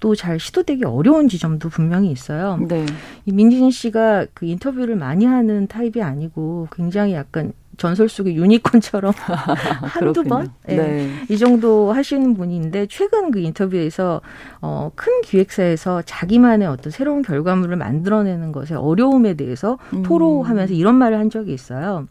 [0.00, 2.56] 또 잘 시도되기 어려운 지점도 분명히 있어요.
[2.68, 2.86] 네.
[3.26, 9.12] 이 민진 씨가 그 인터뷰를 많이 하는 타입이 아니고 굉장히 약간 전설 속의 유니콘처럼
[9.82, 10.50] 한두 번?
[10.66, 10.76] 네.
[10.76, 11.10] 네.
[11.30, 14.20] 이 정도 하시는 분인데 최근 그 인터뷰에서
[14.60, 20.02] 어, 큰 기획사에서 자기만의 어떤 새로운 결과물을 만들어내는 것의 어려움에 대해서 음.
[20.02, 22.06] 토로하면서 이런 말을 한 적이 있어요.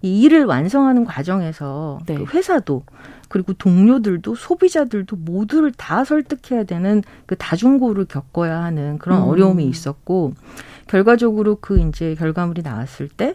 [0.00, 2.14] 이 일을 완성하는 과정에서 네.
[2.14, 2.84] 그 회사도
[3.28, 9.28] 그리고 동료들도 소비자들도 모두를 다 설득해야 되는 그 다중고를 겪어야 하는 그런 음.
[9.28, 10.32] 어려움이 있었고
[10.86, 13.34] 결과적으로 그 이제 결과물이 나왔을 때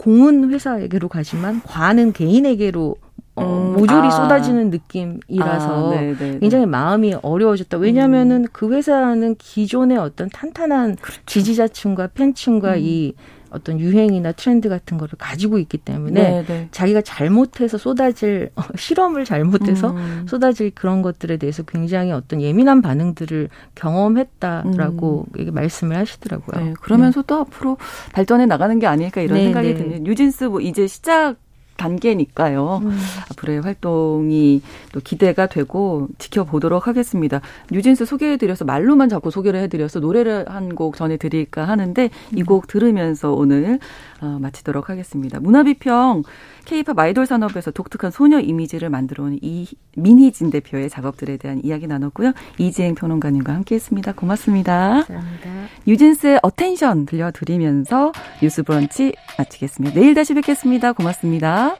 [0.00, 2.96] 공은 회사에게로 가지만 과는 개인에게로
[3.36, 4.10] 어, 음, 모조리 아.
[4.10, 6.38] 쏟아지는 느낌이라서 아, 네, 네, 네.
[6.38, 7.76] 굉장히 마음이 어려워졌다.
[7.76, 8.46] 왜냐하면은 음.
[8.50, 11.20] 그 회사는 기존의 어떤 탄탄한 그렇죠.
[11.26, 12.78] 지지자층과 팬층과 음.
[12.78, 13.14] 이
[13.50, 16.44] 어떤 유행이나 트렌드 같은 거를 가지고 있기 때문에 네네.
[16.46, 16.68] 네.
[16.70, 20.26] 자기가 잘못해서 쏟아질 어, 실험을 잘못해서 음.
[20.28, 25.54] 쏟아질 그런 것들에 대해서 굉장히 어떤 예민한 반응들을 경험했다라고 음.
[25.54, 26.64] 말씀을 하시더라고요.
[26.64, 27.26] 네, 그러면서 네.
[27.26, 27.76] 또 앞으로
[28.12, 29.74] 발전해 나가는 게 아닐까 이런 네 생각이 네.
[29.74, 31.36] 드는 뉴진스 뭐 이제 시작
[31.80, 32.80] 단계니까요.
[32.84, 32.98] 음.
[33.32, 34.62] 앞으로의 활동이
[34.92, 37.40] 또 기대가 되고 지켜보도록 하겠습니다.
[37.70, 42.66] 뉴진스 소개해드려서 말로만 자꾸 소개를 해드려서 노래를 한 곡 전해드릴까 하는데 이곡 음.
[42.68, 43.80] 들으면서 오늘
[44.20, 45.40] 어, 마치도록 하겠습니다.
[45.40, 46.22] 문화비평
[46.66, 49.66] 케이팝 아이돌 산업에서 독특한 소녀 이미지를 만들어온 이
[49.96, 52.32] 미니진 대표의 작업들에 대한 이야기 나눴고요.
[52.58, 54.12] 이지행 평론가님과 함께했습니다.
[54.12, 55.04] 고맙습니다.
[55.06, 55.50] 감사합니다.
[55.86, 58.12] 뉴진스의 어텐션 들려드리면서
[58.42, 59.98] 뉴스 브런치 마치겠습니다.
[59.98, 60.92] 내일 다시 뵙겠습니다.
[60.92, 61.76] 고맙습니다.